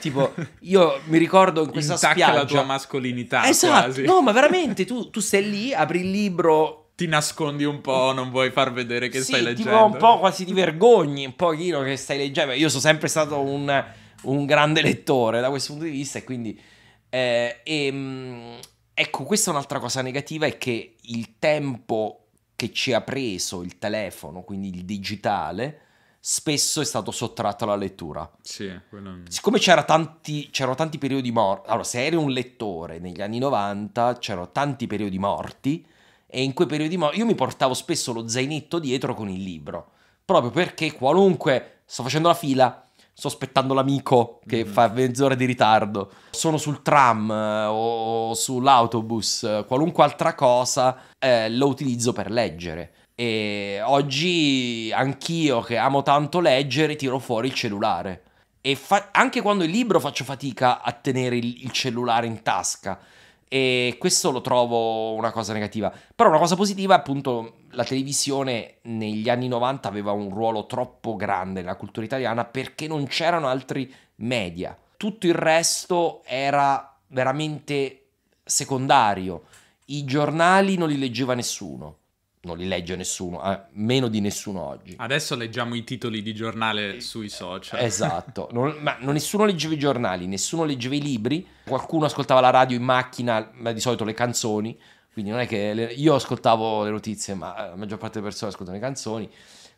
Tipo, 0.00 0.34
io 0.62 1.00
mi 1.06 1.16
ricordo 1.18 1.62
in 1.62 1.70
questa 1.72 1.94
intacca 1.94 2.12
spiaggia. 2.12 2.34
la 2.34 2.44
tua 2.44 2.62
mascolinità 2.64 3.48
Esatto, 3.48 3.84
quasi. 3.84 4.02
no, 4.02 4.20
ma 4.22 4.32
veramente 4.32 4.84
tu, 4.84 5.08
tu 5.08 5.20
stai 5.20 5.48
lì, 5.48 5.72
apri 5.72 6.00
il 6.00 6.10
libro. 6.10 6.90
Ti 6.96 7.06
nascondi 7.06 7.64
un 7.64 7.80
po', 7.80 8.12
non 8.12 8.28
vuoi 8.30 8.50
far 8.50 8.72
vedere 8.74 9.08
che 9.08 9.18
sì, 9.20 9.32
stai 9.32 9.42
leggendo. 9.42 9.70
tipo 9.70 9.84
un 9.86 9.96
po' 9.96 10.18
quasi 10.18 10.44
ti 10.44 10.52
vergogni, 10.52 11.24
un 11.24 11.36
pochino 11.36 11.82
che 11.82 11.96
stai 11.96 12.18
leggendo. 12.18 12.52
Io 12.52 12.68
sono 12.68 12.82
sempre 12.82 13.08
stato 13.08 13.40
un, 13.40 13.84
un 14.24 14.44
grande 14.44 14.82
lettore 14.82 15.40
da 15.40 15.48
questo 15.48 15.72
punto 15.72 15.86
di 15.86 15.92
vista, 15.92 16.18
e 16.18 16.24
quindi. 16.24 16.60
eh, 17.08 17.60
ehm, 17.64 18.58
ecco, 18.92 19.24
questa 19.24 19.48
è 19.50 19.54
un'altra 19.54 19.78
cosa 19.78 20.02
negativa: 20.02 20.44
è 20.44 20.58
che 20.58 20.96
il 21.00 21.36
tempo 21.38 22.26
che 22.54 22.70
ci 22.72 22.92
ha 22.92 23.00
preso 23.00 23.62
il 23.62 23.78
telefono, 23.78 24.42
quindi 24.42 24.68
il 24.68 24.84
digitale, 24.84 25.80
spesso 26.22 26.82
è 26.82 26.84
stato 26.84 27.10
sottratto 27.10 27.64
alla 27.64 27.76
lettura. 27.76 28.30
Sì, 28.42 28.70
quello... 28.90 29.20
Siccome 29.28 29.58
c'era 29.58 29.82
tanti, 29.84 30.50
c'erano 30.50 30.74
tanti 30.74 30.98
periodi 30.98 31.32
morti, 31.32 31.68
allora 31.68 31.84
se 31.84 32.04
eri 32.04 32.16
un 32.16 32.30
lettore 32.30 32.98
negli 32.98 33.22
anni 33.22 33.38
90 33.38 34.18
c'erano 34.18 34.50
tanti 34.52 34.86
periodi 34.86 35.18
morti 35.18 35.84
e 36.26 36.42
in 36.42 36.52
quei 36.52 36.68
periodi 36.68 36.96
morti 36.96 37.18
io 37.18 37.26
mi 37.26 37.34
portavo 37.34 37.74
spesso 37.74 38.12
lo 38.12 38.28
zainetto 38.28 38.78
dietro 38.78 39.14
con 39.14 39.28
il 39.30 39.42
libro, 39.42 39.92
proprio 40.24 40.50
perché 40.50 40.92
qualunque 40.92 41.78
sto 41.86 42.02
facendo 42.02 42.28
la 42.28 42.34
fila, 42.34 42.84
sto 43.12 43.28
aspettando 43.28 43.74
l'amico 43.74 44.40
che 44.46 44.64
Mhm. 44.64 44.70
fa 44.70 44.88
mezz'ora 44.88 45.34
di 45.34 45.44
ritardo, 45.46 46.10
sono 46.30 46.56
sul 46.58 46.82
tram 46.82 47.30
eh, 47.30 47.64
o 47.66 48.34
sull'autobus, 48.34 49.42
eh, 49.42 49.64
qualunque 49.66 50.04
altra 50.04 50.34
cosa 50.34 50.98
eh, 51.18 51.50
lo 51.50 51.66
utilizzo 51.66 52.12
per 52.12 52.30
leggere. 52.30 52.92
E 53.20 53.82
oggi 53.84 54.90
anch'io 54.94 55.60
che 55.60 55.76
amo 55.76 56.00
tanto 56.00 56.40
leggere 56.40 56.96
tiro 56.96 57.18
fuori 57.18 57.48
il 57.48 57.52
cellulare. 57.52 58.22
E 58.62 58.74
fa- 58.74 59.10
anche 59.12 59.42
quando 59.42 59.62
il 59.62 59.70
libro 59.70 60.00
faccio 60.00 60.24
fatica 60.24 60.80
a 60.80 60.90
tenere 60.92 61.36
il, 61.36 61.64
il 61.64 61.70
cellulare 61.70 62.26
in 62.26 62.40
tasca. 62.40 62.98
E 63.46 63.96
questo 63.98 64.30
lo 64.30 64.40
trovo 64.40 65.12
una 65.12 65.32
cosa 65.32 65.52
negativa. 65.52 65.92
Però 66.16 66.30
una 66.30 66.38
cosa 66.38 66.56
positiva, 66.56 66.94
appunto, 66.94 67.56
la 67.72 67.84
televisione 67.84 68.76
negli 68.84 69.28
anni 69.28 69.48
90 69.48 69.86
aveva 69.86 70.12
un 70.12 70.30
ruolo 70.30 70.64
troppo 70.64 71.14
grande 71.14 71.60
nella 71.60 71.76
cultura 71.76 72.06
italiana 72.06 72.46
perché 72.46 72.86
non 72.86 73.06
c'erano 73.06 73.48
altri 73.48 73.94
media. 74.14 74.74
Tutto 74.96 75.26
il 75.26 75.34
resto 75.34 76.22
era 76.24 76.96
veramente 77.08 78.06
secondario. 78.42 79.42
I 79.88 80.06
giornali 80.06 80.78
non 80.78 80.88
li 80.88 80.98
leggeva 80.98 81.34
nessuno. 81.34 81.98
Non 82.42 82.56
li 82.56 82.66
legge 82.66 82.96
nessuno, 82.96 83.42
eh, 83.52 83.60
meno 83.72 84.08
di 84.08 84.20
nessuno 84.20 84.62
oggi. 84.66 84.94
Adesso 84.96 85.36
leggiamo 85.36 85.74
i 85.74 85.84
titoli 85.84 86.22
di 86.22 86.32
giornale 86.34 87.00
sui 87.00 87.28
social. 87.28 87.80
Esatto, 87.84 88.48
non- 88.52 88.78
ma 88.80 88.96
non- 89.00 89.12
nessuno 89.12 89.44
leggeva 89.44 89.74
i 89.74 89.78
giornali, 89.78 90.26
nessuno 90.26 90.64
leggeva 90.64 90.94
i 90.94 91.02
libri, 91.02 91.46
qualcuno 91.66 92.06
ascoltava 92.06 92.40
la 92.40 92.48
radio 92.48 92.78
in 92.78 92.82
macchina, 92.82 93.50
ma 93.56 93.72
di 93.72 93.80
solito 93.80 94.04
le 94.04 94.14
canzoni, 94.14 94.78
quindi 95.12 95.30
non 95.30 95.40
è 95.40 95.46
che 95.46 95.74
le- 95.74 95.92
io 95.92 96.14
ascoltavo 96.14 96.84
le 96.84 96.90
notizie, 96.90 97.34
ma 97.34 97.54
la 97.68 97.76
maggior 97.76 97.98
parte 97.98 98.14
delle 98.20 98.28
persone 98.30 98.50
ascoltano 98.52 98.78
le 98.78 98.82
canzoni, 98.84 99.30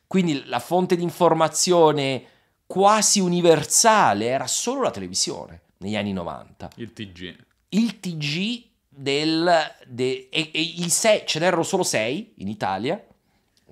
quindi 0.07 0.45
la 0.47 0.61
fonte 0.61 0.95
di 0.95 1.03
informazione 1.03 2.25
quasi 2.65 3.19
universale 3.19 4.27
era 4.27 4.47
solo 4.47 4.83
la 4.83 4.91
televisione 4.93 5.63
negli 5.79 5.97
anni 5.97 6.13
90 6.13 6.71
Il 6.77 6.93
TG. 6.93 7.37
il 7.71 7.99
TG 7.99 8.71
del... 8.95 9.51
de- 9.87 10.29
e, 10.31 10.51
e 10.53 10.61
i 10.61 10.89
sei, 10.91 11.23
ce 11.25 11.39
n'erano 11.39 11.63
solo 11.63 11.83
sei 11.83 12.33
in 12.37 12.49
Italia. 12.49 13.03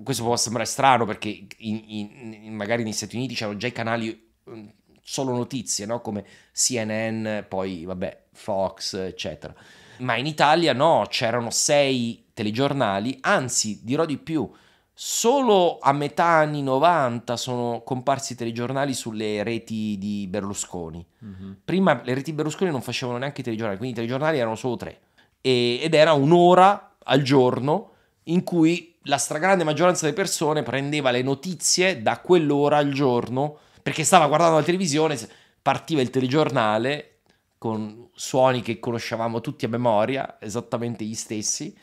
Questo 0.02 0.22
può 0.24 0.34
sembrare 0.36 0.66
strano 0.66 1.04
perché 1.04 1.46
in- 1.58 1.84
in- 1.86 2.54
magari 2.54 2.82
negli 2.82 2.92
Stati 2.92 3.16
Uniti 3.16 3.34
c'erano 3.34 3.58
già 3.58 3.66
i 3.66 3.72
canali 3.72 4.30
mm, 4.48 4.66
solo 5.02 5.32
notizie, 5.32 5.84
no? 5.84 6.00
Come 6.00 6.24
CNN, 6.54 7.40
poi 7.48 7.84
vabbè, 7.84 8.22
Fox, 8.32 8.94
eccetera. 8.94 9.54
Ma 9.98 10.16
in 10.16 10.24
Italia 10.24 10.72
no, 10.72 11.04
c'erano 11.10 11.50
sei 11.50 12.28
telegiornali, 12.32 13.18
anzi 13.20 13.80
dirò 13.82 14.06
di 14.06 14.16
più, 14.16 14.50
solo 14.94 15.78
a 15.78 15.92
metà 15.92 16.24
anni 16.24 16.62
90 16.62 17.36
sono 17.36 17.82
comparsi 17.84 18.34
telegiornali 18.34 18.94
sulle 18.94 19.42
reti 19.42 19.96
di 19.98 20.26
Berlusconi. 20.26 21.04
Mhm. 21.18 21.58
Prima 21.64 22.00
le 22.02 22.14
reti 22.14 22.32
Berlusconi 22.32 22.70
non 22.70 22.80
facevano 22.80 23.18
neanche 23.18 23.42
i 23.42 23.44
telegiornali, 23.44 23.78
quindi 23.78 23.94
i 23.98 24.00
telegiornali 24.02 24.38
erano 24.38 24.56
solo 24.56 24.76
tre. 24.76 24.98
E- 25.40 25.80
ed 25.82 25.94
era 25.94 26.12
un'ora 26.12 26.96
al 27.04 27.22
giorno 27.22 27.92
in 28.24 28.44
cui 28.44 28.96
la 29.04 29.18
stragrande 29.18 29.64
maggioranza 29.64 30.04
delle 30.04 30.16
persone 30.16 30.62
prendeva 30.62 31.10
le 31.10 31.22
notizie 31.22 32.02
da 32.02 32.20
quell'ora 32.20 32.76
al 32.76 32.92
giorno 32.92 33.58
perché 33.82 34.04
stava 34.04 34.26
guardando 34.26 34.56
la 34.56 34.62
televisione, 34.62 35.18
partiva 35.62 36.02
il 36.02 36.10
telegiornale 36.10 37.20
con 37.58 38.08
suoni 38.14 38.62
che 38.62 38.78
conoscevamo 38.78 39.40
tutti 39.40 39.64
a 39.64 39.68
memoria, 39.68 40.36
esattamente 40.40 41.04
gli 41.04 41.14
stessi, 41.14 41.76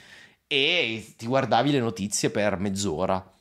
e 0.47 1.13
ti 1.17 1.27
guardavi 1.27 1.71
le 1.71 1.79
notizie 1.79 2.29
per 2.29 2.57
mezz'ora. 2.57 3.33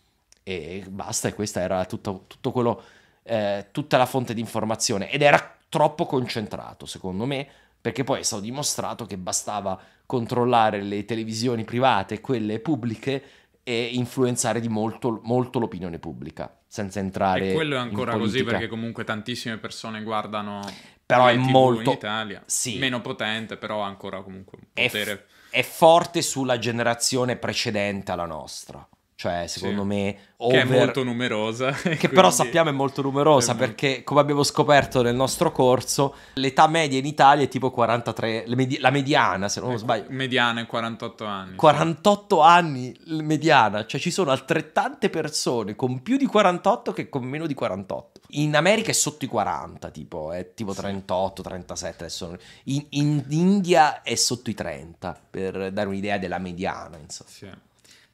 E 0.42 0.84
basta, 0.88 1.28
e 1.28 1.34
questa 1.34 1.60
era 1.60 1.84
tutto, 1.86 2.24
tutto 2.26 2.52
quello, 2.52 2.82
eh, 3.22 3.68
tutta 3.70 3.96
la 3.96 4.06
fonte 4.06 4.34
di 4.34 4.40
informazione. 4.40 5.10
Ed 5.10 5.22
era 5.22 5.56
troppo 5.68 6.06
concentrato 6.06 6.86
secondo 6.86 7.26
me 7.26 7.48
perché 7.86 8.02
poi 8.02 8.18
è 8.18 8.22
stato 8.24 8.42
dimostrato 8.42 9.06
che 9.06 9.16
bastava 9.16 9.80
controllare 10.06 10.82
le 10.82 11.04
televisioni 11.04 11.62
private 11.62 12.14
e 12.14 12.20
quelle 12.20 12.58
pubbliche 12.58 13.22
e 13.62 13.90
influenzare 13.92 14.58
di 14.58 14.66
molto, 14.68 15.20
molto 15.22 15.60
l'opinione 15.60 16.00
pubblica 16.00 16.52
senza 16.66 16.98
entrare 16.98 17.50
E 17.50 17.54
quello 17.54 17.76
è 17.76 17.78
ancora 17.78 18.16
così 18.16 18.42
perché 18.42 18.66
comunque 18.66 19.04
tantissime 19.04 19.58
persone 19.58 20.02
guardano 20.02 20.62
Però 21.06 21.28
è 21.28 21.36
TV 21.36 21.48
molto- 21.48 21.90
in 21.90 21.96
Italia. 21.96 22.42
sì. 22.44 22.76
Meno 22.78 23.00
potente, 23.00 23.56
però 23.56 23.84
ha 23.84 23.86
ancora 23.86 24.20
comunque 24.20 24.58
un 24.58 24.64
È 24.72 24.88
f- 24.88 24.90
potere. 24.90 25.26
è 25.50 25.62
forte 25.62 26.22
sulla 26.22 26.58
generazione 26.58 27.36
precedente 27.36 28.10
alla 28.10 28.26
nostra 28.26 28.84
cioè 29.16 29.46
secondo 29.46 29.80
Sì. 29.80 29.86
me 29.88 30.12
Che 30.14 30.20
è 30.36 30.62
over- 30.62 30.66
molto 30.68 31.02
numerosa. 31.02 31.70
che 31.96 32.10
però 32.10 32.30
sappiamo 32.30 32.68
è 32.68 32.72
molto 32.72 33.00
numerosa 33.00 33.52
è 33.52 33.54
molto- 33.54 33.72
perché 33.72 34.04
come 34.04 34.20
abbiamo 34.20 34.42
scoperto 34.42 35.00
nel 35.00 35.14
nostro 35.14 35.50
corso 35.52 36.14
l'età 36.34 36.66
media 36.66 36.98
in 36.98 37.06
Italia 37.06 37.44
è 37.44 37.48
tipo 37.48 37.70
43 37.70 38.44
le 38.46 38.54
medi- 38.54 38.78
la 38.78 38.90
mediana 38.90 39.48
se 39.48 39.60
non 39.60 39.70
Ecco, 39.70 39.78
sbaglio 39.78 40.04
Mediana 40.10 40.60
è 40.60 40.66
48 40.66 41.24
anni. 41.24 41.56
48 41.56 42.40
anni 42.42 42.94
mediana 43.06 43.86
cioè 43.86 43.98
ci 43.98 44.10
sono 44.10 44.30
altrettante 44.30 45.08
persone 45.08 45.74
con 45.74 46.02
più 46.02 46.18
di 46.18 46.26
48 46.26 46.92
che 46.92 47.08
con 47.08 47.24
meno 47.24 47.46
di 47.46 47.54
48 47.54 48.20
in 48.32 48.54
America 48.54 48.90
è 48.90 48.94
sotto 48.94 49.24
i 49.24 49.28
40 49.28 49.88
tipo 49.90 50.30
è 50.32 50.52
tipo 50.52 50.72
Sì. 50.74 50.80
38 50.80 51.42
37 51.42 52.04
adesso 52.04 52.36
in, 52.64 52.84
in 52.90 53.24
India 53.30 54.02
è 54.02 54.14
sotto 54.14 54.50
i 54.50 54.54
30 54.54 55.18
per 55.30 55.72
dare 55.72 55.88
un'idea 55.88 56.18
della 56.18 56.36
mediana 56.38 56.98
insomma 56.98 57.30
Sì. 57.30 57.48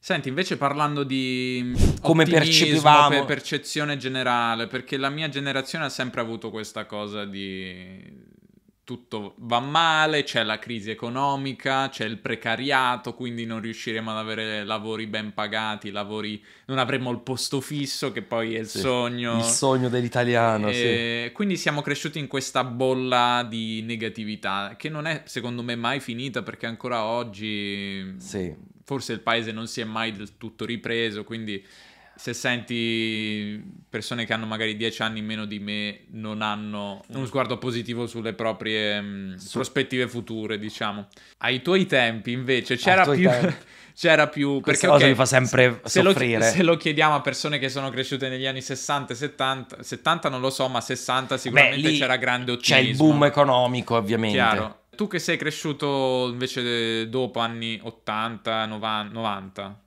Senti, 0.04 0.28
invece 0.28 0.56
parlando 0.56 1.04
di 1.04 1.72
Come 2.00 2.24
percepivamo- 2.24 3.08
per 3.08 3.24
percezione 3.24 3.96
generale, 3.96 4.66
perché 4.66 4.96
la 4.96 5.10
mia 5.10 5.28
generazione 5.28 5.84
ha 5.84 5.88
sempre 5.88 6.20
avuto 6.20 6.50
questa 6.50 6.86
cosa 6.86 7.24
di 7.24 8.02
tutto 8.92 9.34
va 9.38 9.58
male, 9.60 10.22
c'è 10.22 10.42
la 10.42 10.58
crisi 10.58 10.90
economica, 10.90 11.88
c'è 11.88 12.04
il 12.04 12.18
precariato, 12.18 13.14
quindi 13.14 13.46
non 13.46 13.60
riusciremo 13.62 14.10
ad 14.10 14.18
avere 14.18 14.64
lavori 14.64 15.06
ben 15.06 15.32
pagati, 15.32 15.90
lavori 15.90 16.42
non 16.66 16.76
avremo 16.78 17.10
il 17.10 17.20
posto 17.20 17.62
fisso 17.62 18.12
che 18.12 18.20
poi 18.20 18.54
è 18.54 18.58
il 18.58 18.66
Sì. 18.66 18.80
sogno. 18.80 19.38
il 19.38 19.44
sogno 19.44 19.88
dell'italiano 19.88 20.70
sì. 20.72 20.78
E 20.84 21.30
quindi 21.32 21.56
siamo 21.56 21.80
cresciuti 21.80 22.18
in 22.18 22.26
questa 22.26 22.64
bolla 22.64 23.46
di 23.48 23.80
negatività 23.82 24.74
che 24.76 24.90
non 24.90 25.06
è 25.06 25.22
secondo 25.24 25.62
me 25.62 25.74
mai 25.74 26.00
finita 26.00 26.42
perché 26.42 26.66
ancora 26.66 27.04
oggi 27.04 28.14
Sì. 28.18 28.54
forse 28.84 29.14
il 29.14 29.20
paese 29.20 29.52
non 29.52 29.66
si 29.68 29.80
è 29.80 29.84
mai 29.84 30.12
del 30.12 30.36
tutto 30.36 30.66
ripreso, 30.66 31.24
quindi 31.24 31.64
se 32.22 32.34
senti 32.34 33.60
persone 33.88 34.24
che 34.24 34.32
hanno 34.32 34.46
magari 34.46 34.76
dieci 34.76 35.02
anni 35.02 35.20
meno 35.22 35.44
di 35.44 35.58
me 35.58 36.02
non 36.10 36.40
hanno 36.40 37.02
uno 37.08 37.26
sguardo 37.26 37.58
positivo 37.58 38.06
sulle 38.06 38.32
proprie 38.32 39.00
mh, 39.00 39.36
Su- 39.38 39.54
prospettive 39.54 40.06
future, 40.06 40.56
diciamo. 40.56 41.08
Ai 41.38 41.62
tuoi 41.62 41.84
tempi 41.86 42.30
invece 42.30 42.76
c'era 42.76 43.04
più... 43.10 43.28
c'era 43.92 44.28
più... 44.28 44.60
Questa 44.60 44.86
perché 44.86 44.86
cosa 44.86 45.04
ok, 45.04 45.10
mi 45.10 45.16
fa 45.16 45.24
sempre 45.26 45.80
se 45.82 46.00
lo, 46.00 46.10
soffrire. 46.12 46.48
se 46.48 46.62
lo 46.62 46.76
chiediamo 46.76 47.16
a 47.16 47.20
persone 47.22 47.58
che 47.58 47.68
sono 47.68 47.90
cresciute 47.90 48.28
negli 48.28 48.46
anni 48.46 48.62
60, 48.62 49.14
70, 49.14 49.82
70 49.82 50.28
non 50.28 50.40
lo 50.40 50.50
so, 50.50 50.68
ma 50.68 50.80
60 50.80 51.36
sicuramente 51.36 51.90
Beh, 51.90 51.98
c'era 51.98 52.14
grande 52.18 52.56
C'è 52.56 52.76
ottimismo. 52.76 53.04
il 53.04 53.10
boom 53.10 53.24
economico, 53.24 53.96
ovviamente. 53.96 54.36
Chiaro. 54.36 54.82
Tu 54.94 55.08
che 55.08 55.18
sei 55.18 55.36
cresciuto 55.36 56.28
invece 56.30 57.08
dopo 57.08 57.40
anni 57.40 57.80
80, 57.82 58.64
90? 58.66 59.80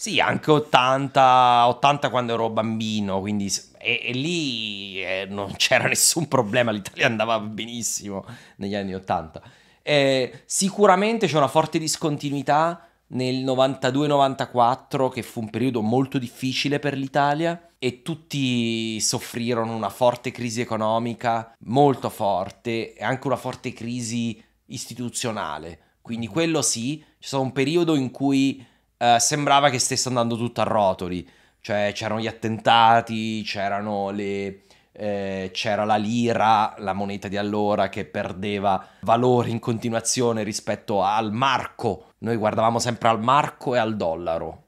Sì, 0.00 0.18
anche 0.18 0.50
80, 0.50 1.66
80 1.68 2.08
quando 2.08 2.32
ero 2.32 2.48
bambino, 2.48 3.20
quindi 3.20 3.52
e, 3.76 4.00
e 4.02 4.12
lì 4.12 4.98
eh, 5.04 5.26
non 5.28 5.52
c'era 5.60 5.88
nessun 5.88 6.26
problema, 6.26 6.70
l'Italia 6.70 7.04
andava 7.04 7.38
benissimo 7.38 8.24
negli 8.56 8.74
anni 8.74 8.94
80. 8.94 9.42
Eh, 9.82 10.42
sicuramente 10.46 11.26
c'è 11.26 11.36
una 11.36 11.48
forte 11.48 11.78
discontinuità 11.78 12.88
nel 13.08 13.44
92-94 13.44 15.10
che 15.10 15.20
fu 15.20 15.40
un 15.40 15.50
periodo 15.50 15.82
molto 15.82 16.16
difficile 16.16 16.78
per 16.78 16.96
l'Italia 16.96 17.68
e 17.78 18.00
tutti 18.00 18.98
soffrirono 19.00 19.76
una 19.76 19.90
forte 19.90 20.30
crisi 20.30 20.62
economica, 20.62 21.54
molto 21.64 22.08
forte, 22.08 22.94
e 22.94 23.04
anche 23.04 23.26
una 23.26 23.36
forte 23.36 23.74
crisi 23.74 24.42
istituzionale. 24.64 25.78
Quindi 26.00 26.26
mm. 26.26 26.32
quello 26.32 26.62
sì, 26.62 27.04
c'è 27.18 27.26
stato 27.26 27.42
un 27.42 27.52
periodo 27.52 27.96
in 27.96 28.10
cui 28.10 28.66
eh, 29.02 29.16
sembrava 29.18 29.70
che 29.70 29.78
stesse 29.78 30.08
andando 30.08 30.36
tutto 30.36 30.60
a 30.60 30.64
rotoli, 30.64 31.26
cioè 31.62 31.90
c'erano 31.94 32.20
gli 32.20 32.26
attentati, 32.26 33.42
c'erano 33.42 34.10
le, 34.10 34.60
eh, 34.92 35.48
c'era 35.54 35.84
la 35.84 35.96
lira, 35.96 36.74
la 36.78 36.92
moneta 36.92 37.26
di 37.26 37.38
allora, 37.38 37.88
che 37.88 38.04
perdeva 38.04 38.86
valore 39.00 39.48
in 39.48 39.58
continuazione 39.58 40.42
rispetto 40.42 41.02
al 41.02 41.32
marco. 41.32 42.12
Noi 42.18 42.36
guardavamo 42.36 42.78
sempre 42.78 43.08
al 43.08 43.22
marco 43.22 43.74
e 43.74 43.78
al 43.78 43.96
dollaro. 43.96 44.64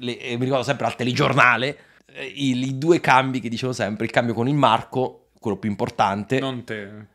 Le, 0.00 0.18
mi 0.36 0.44
ricordo 0.44 0.64
sempre 0.64 0.86
al 0.86 0.96
telegiornale 0.96 1.78
eh, 2.06 2.24
i, 2.24 2.66
i, 2.66 2.78
due 2.78 2.98
cambi 2.98 3.38
che 3.38 3.48
dicevo 3.48 3.72
sempre: 3.72 4.06
il 4.06 4.10
cambio 4.10 4.34
con 4.34 4.48
il 4.48 4.54
marco, 4.54 5.28
quello 5.38 5.56
più 5.56 5.70
importante. 5.70 6.40
Non 6.40 6.64
te. 6.64 7.06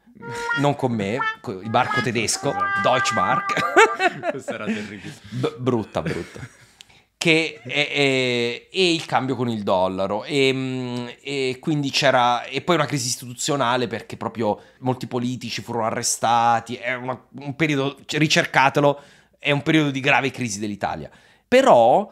Non 0.60 0.76
con 0.76 0.92
me, 0.92 1.14
il 1.14 1.70
marco 1.70 2.02
tedesco, 2.02 2.50
esatto. 2.50 2.82
Deutschmark. 2.82 4.30
Questa 4.32 4.54
era 4.54 4.66
terribile. 4.66 5.14
B- 5.30 5.58
brutta, 5.58 6.02
brutta 6.02 6.62
che 7.24 7.62
è, 7.64 7.70
è, 7.70 8.68
è, 8.70 8.80
il 8.80 9.06
cambio 9.06 9.38
con 9.38 9.48
il 9.48 9.64
dollaro 9.64 10.26
e, 10.26 10.52
mm, 10.52 11.08
e, 11.22 11.58
quindi 11.62 11.90
c'era 11.90 12.44
e 12.44 12.60
poi 12.60 12.76
una 12.76 12.86
crisi 12.86 13.08
istituzionale 13.08 13.88
perché 13.88 14.18
proprio 14.18 14.60
molti 14.80 15.08
politici 15.08 15.62
furono 15.62 15.86
arrestati 15.86 16.76
è 16.76 16.94
una, 16.96 17.18
un 17.40 17.56
periodo 17.56 17.98
ricercatelo 18.06 19.00
è 19.40 19.52
un 19.52 19.62
periodo 19.62 19.90
di 19.90 20.02
grave 20.02 20.32
crisi 20.32 20.60
dell'Italia 20.60 21.10
però 21.48 22.12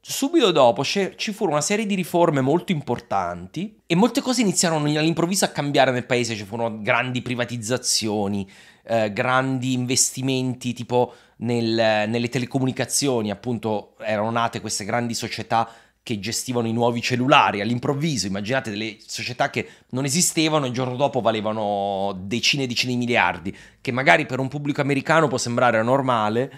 subito 0.00 0.50
dopo 0.50 0.84
ci 0.84 1.32
furono 1.32 1.56
una 1.56 1.60
serie 1.60 1.86
di 1.86 1.94
riforme 1.94 2.40
molto 2.40 2.72
importanti 2.72 3.80
e 3.86 3.94
molte 3.94 4.20
cose 4.20 4.40
iniziarono 4.40 4.84
all'improvviso 4.84 5.44
a 5.44 5.48
cambiare 5.48 5.90
nel 5.90 6.06
paese 6.06 6.34
ci 6.34 6.44
furono 6.44 6.80
grandi 6.80 7.22
privatizzazioni 7.22 8.48
eh, 8.88 9.12
grandi 9.12 9.74
investimenti 9.74 10.72
tipo 10.72 11.14
nel, 11.38 12.08
nelle 12.08 12.28
telecomunicazioni, 12.28 13.30
appunto 13.30 13.94
erano 13.98 14.30
nate 14.30 14.60
queste 14.60 14.84
grandi 14.84 15.14
società 15.14 15.68
che 16.02 16.18
gestivano 16.18 16.66
i 16.66 16.72
nuovi 16.72 17.02
cellulari 17.02 17.60
all'improvviso. 17.60 18.26
Immaginate 18.26 18.70
delle 18.70 18.96
società 19.06 19.50
che 19.50 19.68
non 19.90 20.06
esistevano 20.06 20.64
e 20.64 20.68
il 20.68 20.74
giorno 20.74 20.96
dopo 20.96 21.20
valevano 21.20 22.18
decine 22.18 22.62
e 22.62 22.66
decine 22.66 22.92
di 22.92 22.98
miliardi, 22.98 23.54
che 23.80 23.92
magari 23.92 24.24
per 24.24 24.38
un 24.38 24.48
pubblico 24.48 24.80
americano 24.80 25.28
può 25.28 25.36
sembrare 25.36 25.82
normale, 25.82 26.50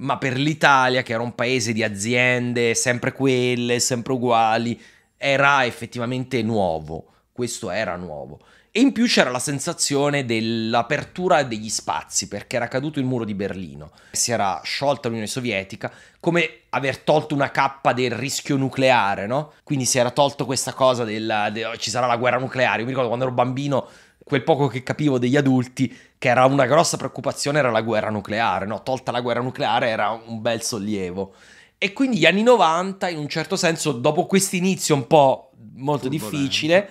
ma 0.00 0.18
per 0.18 0.36
l'Italia, 0.36 1.02
che 1.02 1.12
era 1.12 1.22
un 1.22 1.34
paese 1.34 1.72
di 1.72 1.82
aziende 1.82 2.74
sempre 2.74 3.12
quelle, 3.12 3.80
sempre 3.80 4.12
uguali, 4.12 4.80
era 5.16 5.64
effettivamente 5.64 6.42
nuovo. 6.42 7.06
Questo 7.32 7.70
era 7.70 7.96
nuovo. 7.96 8.40
E 8.70 8.80
in 8.80 8.92
più 8.92 9.06
c'era 9.06 9.30
la 9.30 9.38
sensazione 9.38 10.24
dell'apertura 10.24 11.42
degli 11.42 11.70
spazi, 11.70 12.28
perché 12.28 12.56
era 12.56 12.68
caduto 12.68 12.98
il 12.98 13.06
muro 13.06 13.24
di 13.24 13.34
Berlino, 13.34 13.90
si 14.12 14.30
era 14.30 14.60
sciolta 14.62 15.08
l'Unione 15.08 15.26
Sovietica, 15.26 15.90
come 16.20 16.60
aver 16.70 16.98
tolto 16.98 17.34
una 17.34 17.50
cappa 17.50 17.92
del 17.92 18.12
rischio 18.12 18.56
nucleare, 18.56 19.26
no? 19.26 19.54
Quindi 19.64 19.84
si 19.84 19.98
era 19.98 20.10
tolto 20.10 20.44
questa 20.44 20.74
cosa 20.74 21.04
del, 21.04 21.48
de, 21.52 21.72
ci 21.78 21.90
sarà 21.90 22.06
la 22.06 22.16
guerra 22.16 22.38
nucleare. 22.38 22.78
Io 22.78 22.84
mi 22.84 22.90
ricordo 22.90 23.08
quando 23.08 23.24
ero 23.24 23.34
bambino, 23.34 23.88
quel 24.28 24.44
poco 24.44 24.68
che 24.68 24.84
capivo 24.84 25.18
degli 25.18 25.36
adulti, 25.36 25.94
che 26.16 26.28
era 26.28 26.44
una 26.44 26.66
grossa 26.66 26.96
preoccupazione, 26.96 27.58
era 27.58 27.72
la 27.72 27.82
guerra 27.82 28.10
nucleare, 28.10 28.66
no? 28.66 28.82
Tolta 28.84 29.10
la 29.10 29.20
guerra 29.20 29.40
nucleare 29.40 29.88
era 29.88 30.10
un 30.10 30.40
bel 30.40 30.62
sollievo. 30.62 31.34
E 31.76 31.92
quindi 31.92 32.18
gli 32.18 32.26
anni 32.26 32.42
90, 32.42 33.08
in 33.08 33.18
un 33.18 33.28
certo 33.28 33.56
senso, 33.56 33.92
dopo 33.92 34.26
questo 34.26 34.54
inizio 34.54 34.94
un 34.94 35.06
po' 35.06 35.50
molto 35.74 36.08
difficile 36.08 36.90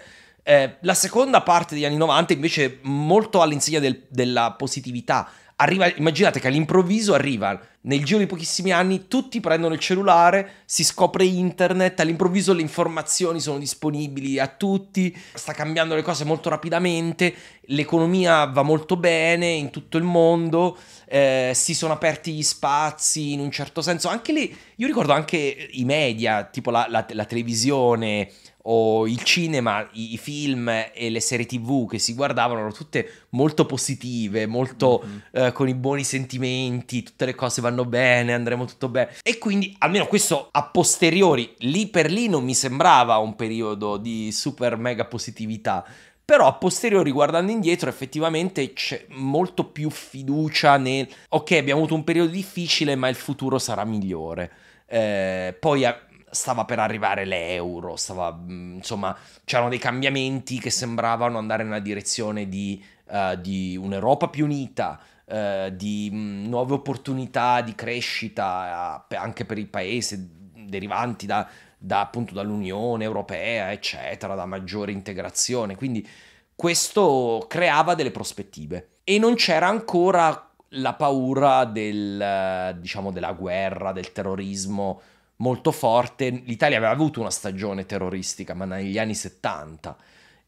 eh, 0.49 0.77
la 0.79 0.93
seconda 0.93 1.41
parte 1.41 1.75
degli 1.75 1.83
anni 1.83 1.97
90 1.97 2.31
invece 2.31 2.79
molto 2.83 3.41
all'insegna 3.41 3.79
del, 3.79 4.05
della 4.07 4.53
positività. 4.53 5.29
Arriva, 5.59 5.91
immaginate 5.95 6.39
che 6.39 6.47
all'improvviso 6.47 7.15
arriva 7.15 7.59
nel 7.87 8.03
giro 8.03 8.19
di 8.19 8.27
pochissimi 8.27 8.71
anni, 8.71 9.07
tutti 9.07 9.39
prendono 9.39 9.73
il 9.73 9.79
cellulare, 9.79 10.63
si 10.65 10.83
scopre 10.83 11.23
internet, 11.23 11.99
all'improvviso 11.99 12.53
le 12.53 12.61
informazioni 12.61 13.39
sono 13.39 13.57
disponibili 13.57 14.37
a 14.37 14.47
tutti, 14.47 15.17
sta 15.33 15.53
cambiando 15.53 15.95
le 15.95 16.03
cose 16.03 16.25
molto 16.25 16.49
rapidamente, 16.49 17.33
l'economia 17.61 18.45
va 18.45 18.61
molto 18.61 18.97
bene 18.97 19.47
in 19.47 19.71
tutto 19.71 19.97
il 19.97 20.03
mondo, 20.03 20.77
eh, 21.07 21.53
si 21.55 21.73
sono 21.73 21.93
aperti 21.93 22.33
gli 22.33 22.43
spazi 22.43 23.31
in 23.31 23.39
un 23.39 23.49
certo 23.49 23.81
senso, 23.81 24.09
anche 24.09 24.33
lì, 24.33 24.55
io 24.75 24.85
ricordo 24.85 25.13
anche 25.13 25.69
i 25.71 25.85
media, 25.85 26.43
tipo 26.43 26.69
la, 26.69 26.85
la, 26.89 27.03
la 27.09 27.25
televisione, 27.25 28.29
o 28.69 29.07
il 29.07 29.23
cinema, 29.23 29.87
i, 29.93 30.13
i, 30.13 30.17
film 30.17 30.69
e 30.69 31.09
le 31.09 31.19
serie 31.21 31.45
tv 31.45 31.87
che 31.89 31.99
si 31.99 32.13
guardavano 32.13 32.59
erano 32.59 32.73
tutte 32.73 33.09
molto 33.29 33.65
positive, 33.65 34.45
molto 34.45 35.03
mm-hmm. 35.05 35.17
eh, 35.31 35.51
con 35.53 35.69
i 35.69 35.73
buoni 35.73 36.03
sentimenti, 36.03 37.03
tutte 37.03 37.25
le 37.25 37.35
cose 37.35 37.61
vanno 37.61 37.85
bene, 37.85 38.33
andremo 38.33 38.65
tutto 38.65 38.89
bene. 38.89 39.15
E 39.23 39.37
quindi 39.37 39.73
almeno 39.79 40.05
questo 40.07 40.49
a 40.51 40.63
posteriori, 40.63 41.53
lì 41.59 41.87
per 41.87 42.11
lì 42.11 42.27
non 42.27 42.43
mi 42.43 42.53
sembrava 42.53 43.17
un 43.17 43.35
periodo 43.35 43.97
di 43.97 44.31
super 44.33 44.77
mega 44.77 45.05
positività. 45.05 45.85
Però 46.25 46.45
a 46.45 46.53
posteriori, 46.55 47.11
guardando 47.11 47.53
indietro, 47.53 47.89
effettivamente 47.89 48.73
c'è 48.73 49.05
molto 49.11 49.63
più 49.63 49.89
fiducia 49.89 50.75
nel... 50.75 51.07
Ok, 51.29 51.51
abbiamo 51.53 51.79
avuto 51.79 51.95
un 51.95 52.03
periodo 52.03 52.31
difficile, 52.31 52.95
ma 52.95 53.07
il 53.07 53.15
futuro 53.15 53.57
sarà 53.57 53.85
migliore. 53.85 54.51
Eh, 54.89 55.55
poi 55.57 55.85
stava 56.29 56.65
per 56.65 56.79
arrivare 56.79 57.25
l'euro, 57.25 57.95
stava, 57.95 58.33
mm, 58.33 58.75
insomma, 58.75 59.15
c'erano 59.45 59.69
dei 59.69 59.79
cambiamenti 59.79 60.59
che 60.59 60.69
sembravano 60.69 61.37
andare 61.37 61.63
nella 61.63 61.79
direzione 61.79 62.49
di, 62.49 62.83
uh, 63.05 63.35
di 63.35 63.77
un'Europa 63.77 64.27
più 64.27 64.45
unita, 64.45 64.99
uh, 65.25 65.69
di 65.69 66.09
um, 66.11 66.45
nuove 66.47 66.73
opportunità 66.73 67.61
di 67.61 67.75
crescita 67.75 69.05
uh, 69.09 69.15
anche 69.15 69.45
per 69.45 69.57
il 69.57 69.67
paese 69.67 70.29
derivanti 70.53 71.25
da, 71.25 71.47
da, 71.77 72.01
appunto 72.01 72.33
dall'Unione 72.33 73.05
Europea, 73.05 73.71
eccetera, 73.71 74.35
da 74.35 74.45
maggiore 74.45 74.91
integrazione. 74.91 75.75
Quindi 75.75 76.05
questo 76.53 77.45
creava 77.47 77.95
delle 77.95 78.11
prospettive 78.11 78.97
e 79.03 79.17
non 79.17 79.35
c'era 79.35 79.67
ancora 79.67 80.51
la 80.71 80.93
paura 80.95 81.63
del, 81.63 82.75
diciamo, 82.79 83.11
della 83.11 83.31
guerra, 83.31 83.93
del 83.93 84.11
terrorismo 84.11 85.01
molto 85.37 85.71
forte. 85.71 86.29
L'Italia 86.29 86.77
aveva 86.77 86.91
avuto 86.91 87.19
una 87.19 87.31
stagione 87.31 87.85
terroristica, 87.85 88.53
ma 88.53 88.65
negli 88.65 88.97
anni 88.97 89.15
70. 89.15 89.97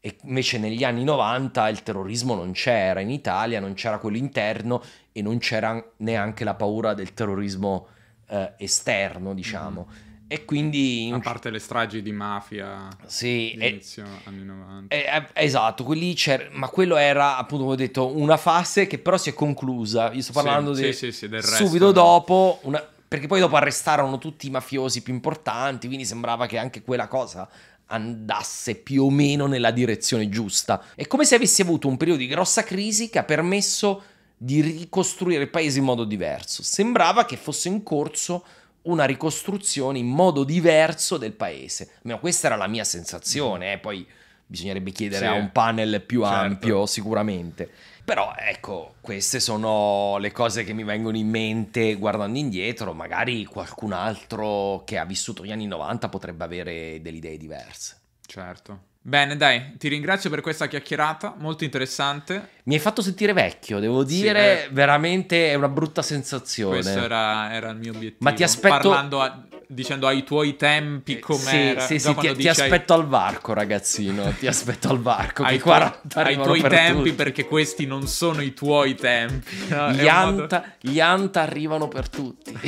E 0.02 0.16
invece 0.22 0.58
negli 0.58 0.82
anni 0.82 1.04
90 1.04 1.68
il 1.68 1.82
terrorismo 1.82 2.34
non 2.34 2.52
c'era 2.52 3.00
in 3.00 3.10
Italia, 3.10 3.60
non 3.60 3.74
c'era 3.74 3.98
quello 3.98 4.16
interno 4.16 4.82
e 5.12 5.20
non 5.20 5.38
c'era 5.38 5.82
neanche 5.98 6.44
la 6.44 6.54
paura 6.54 6.94
del 6.94 7.12
terrorismo 7.12 7.88
eh, 8.28 8.52
esterno, 8.56 9.34
diciamo. 9.34 9.88
Mm. 9.88 10.08
E 10.32 10.44
quindi... 10.44 11.10
A 11.12 11.18
parte 11.18 11.50
le 11.50 11.58
stragi 11.58 12.02
di 12.02 12.12
mafia 12.12 12.88
sì, 13.04 13.52
inizio 13.52 14.04
anni 14.24 14.44
90. 14.44 14.94
È, 14.94 15.04
è, 15.04 15.42
esatto, 15.42 15.82
quelli 15.82 16.14
c'era, 16.14 16.46
ma 16.52 16.68
quello 16.68 16.96
era 16.96 17.36
appunto, 17.36 17.64
come 17.64 17.74
ho 17.74 17.76
detto, 17.76 18.16
una 18.16 18.36
fase 18.36 18.86
che 18.86 19.00
però 19.00 19.16
si 19.16 19.30
è 19.30 19.34
conclusa. 19.34 20.12
Io 20.12 20.22
sto 20.22 20.32
parlando 20.32 20.72
sì, 20.72 20.84
di... 20.84 20.92
Sì, 20.92 21.10
sì, 21.10 21.28
del 21.28 21.42
resto, 21.42 21.66
subito 21.66 21.90
dopo, 21.90 22.60
una, 22.62 22.80
perché 23.10 23.26
poi 23.26 23.40
dopo 23.40 23.56
arrestarono 23.56 24.18
tutti 24.18 24.46
i 24.46 24.50
mafiosi 24.50 25.02
più 25.02 25.12
importanti, 25.12 25.88
quindi 25.88 26.04
sembrava 26.04 26.46
che 26.46 26.58
anche 26.58 26.82
quella 26.82 27.08
cosa 27.08 27.48
andasse 27.86 28.76
più 28.76 29.02
o 29.02 29.10
meno 29.10 29.46
nella 29.46 29.72
direzione 29.72 30.28
giusta. 30.28 30.80
È 30.94 31.04
come 31.08 31.24
se 31.24 31.34
avessi 31.34 31.60
avuto 31.60 31.88
un 31.88 31.96
periodo 31.96 32.20
di 32.20 32.28
grossa 32.28 32.62
crisi 32.62 33.10
che 33.10 33.18
ha 33.18 33.24
permesso 33.24 34.04
di 34.36 34.60
ricostruire 34.60 35.42
il 35.42 35.50
paese 35.50 35.80
in 35.80 35.86
modo 35.86 36.04
diverso. 36.04 36.62
Sembrava 36.62 37.24
che 37.24 37.36
fosse 37.36 37.66
in 37.66 37.82
corso 37.82 38.44
una 38.82 39.06
ricostruzione 39.06 39.98
in 39.98 40.06
modo 40.06 40.44
diverso 40.44 41.16
del 41.16 41.32
paese. 41.32 41.94
Almeno 42.02 42.20
questa 42.20 42.46
era 42.46 42.54
la 42.54 42.68
mia 42.68 42.84
sensazione, 42.84 43.72
eh? 43.72 43.78
poi 43.78 44.06
bisognerebbe 44.46 44.92
chiedere 44.92 45.26
sì, 45.26 45.32
a 45.32 45.34
un 45.34 45.50
panel 45.50 46.00
più 46.06 46.22
certo. 46.22 46.36
ampio 46.36 46.86
sicuramente. 46.86 47.70
Però 48.04 48.34
ecco, 48.36 48.94
queste 49.00 49.40
sono 49.40 50.16
le 50.18 50.32
cose 50.32 50.64
che 50.64 50.72
mi 50.72 50.84
vengono 50.84 51.16
in 51.16 51.28
mente 51.28 51.94
guardando 51.94 52.38
indietro, 52.38 52.92
magari 52.92 53.44
qualcun 53.44 53.92
altro 53.92 54.82
che 54.84 54.98
ha 54.98 55.04
vissuto 55.04 55.44
gli 55.44 55.52
anni 55.52 55.66
90 55.66 56.08
potrebbe 56.08 56.44
avere 56.44 57.00
delle 57.00 57.18
idee 57.18 57.36
diverse. 57.36 57.98
Certo. 58.26 58.88
Bene, 59.02 59.36
dai, 59.36 59.76
ti 59.78 59.88
ringrazio 59.88 60.28
per 60.28 60.42
questa 60.42 60.68
chiacchierata, 60.68 61.34
molto 61.38 61.64
interessante. 61.64 62.50
Mi 62.64 62.74
hai 62.74 62.80
fatto 62.80 63.00
sentire 63.00 63.32
vecchio, 63.32 63.78
devo 63.78 64.04
dire, 64.04 64.58
sì, 64.58 64.66
eh, 64.66 64.68
veramente 64.72 65.50
è 65.50 65.54
una 65.54 65.68
brutta 65.68 66.02
sensazione. 66.02 66.80
Questo 66.80 66.98
era, 67.02 67.50
era 67.52 67.70
il 67.70 67.78
mio 67.78 67.92
obiettivo. 67.92 68.18
Ma 68.20 68.32
ti 68.32 68.42
aspetto... 68.42 68.90
Parlando 68.90 69.22
a 69.22 69.46
dicendo 69.72 70.08
ai 70.08 70.24
tuoi 70.24 70.56
tempi 70.56 71.16
eh, 71.16 71.18
com'era. 71.20 71.80
Sì, 71.82 71.98
sì, 71.98 72.08
sì 72.08 72.14
ti, 72.16 72.34
ti, 72.34 72.48
aspetto 72.48 72.92
ai... 72.92 73.00
al 73.00 73.06
varco, 73.06 73.52
ragazzino. 73.52 74.32
Ti 74.32 74.46
aspetto 74.48 74.88
al 74.88 75.00
varco. 75.00 75.44
ai, 75.44 75.58
tu... 75.58 75.70
ai 75.70 76.34
tuoi 76.34 76.60
tempi, 76.60 77.10
tutti. 77.10 77.12
perché 77.12 77.46
questi 77.46 77.86
non 77.86 78.08
sono 78.08 78.42
i 78.42 78.52
tuoi 78.52 78.96
tempi. 78.96 79.68
No, 79.68 79.92
gli, 79.92 80.08
anta, 80.08 80.56
modo... 80.58 80.72
gli, 80.80 81.00
anta, 81.00 81.42
arrivano 81.42 81.86
per 81.86 82.08
tutti. 82.08 82.52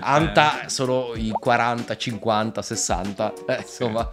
anta 0.00 0.64
sono 0.66 1.12
i 1.14 1.30
40, 1.30 1.96
50, 1.96 2.62
60. 2.62 3.32
Eh, 3.46 3.58
insomma. 3.60 4.10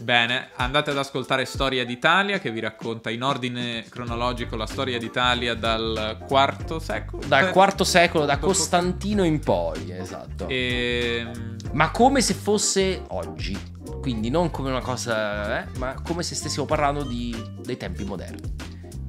Bene, 0.00 0.48
andate 0.56 0.90
ad 0.90 0.98
ascoltare 0.98 1.44
Storia 1.44 1.84
d'Italia 1.84 2.40
che 2.40 2.50
vi 2.50 2.60
racconta 2.60 3.10
in 3.10 3.22
ordine 3.22 3.84
cronologico 3.88 4.56
la 4.56 4.66
storia 4.66 4.98
d'Italia 4.98 5.54
dal 5.54 6.18
quarto 6.26 6.80
secolo. 6.80 7.22
Dal 7.24 7.50
quarto 7.52 7.84
secolo, 7.84 8.24
da 8.24 8.38
Costantino 8.38 9.22
in 9.24 9.38
poi, 9.38 9.92
esatto. 9.92 10.48
E 10.48 10.78
Ehm, 10.80 11.56
ma 11.72 11.90
come 11.90 12.20
se 12.20 12.34
fosse 12.34 13.04
oggi. 13.08 13.58
Quindi 14.00 14.30
non 14.30 14.50
come 14.50 14.70
una 14.70 14.80
cosa, 14.80 15.62
eh, 15.62 15.66
ma 15.78 15.94
come 16.00 16.22
se 16.22 16.34
stessimo 16.34 16.64
parlando 16.64 17.04
di, 17.04 17.34
dei 17.62 17.76
tempi 17.76 18.04
moderni. 18.04 18.54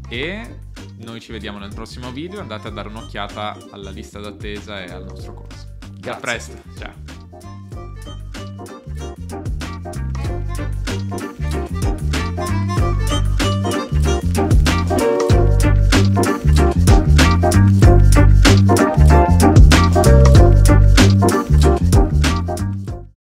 E 0.10 0.58
noi 0.98 1.22
ci 1.22 1.32
vediamo 1.32 1.58
nel 1.60 1.74
prossimo 1.74 2.12
video. 2.12 2.42
Andate 2.42 2.68
a 2.68 2.72
dare 2.72 2.90
un'occhiata 2.90 3.58
alla 3.72 3.90
lista 3.90 4.20
d'attesa 4.20 4.84
e 4.84 4.92
al 4.92 5.06
nostro 5.06 5.34
corso. 5.34 5.78
Grazie. 6.00 6.12
A 6.12 6.16
presto, 6.18 6.62
ciao. 6.78 7.20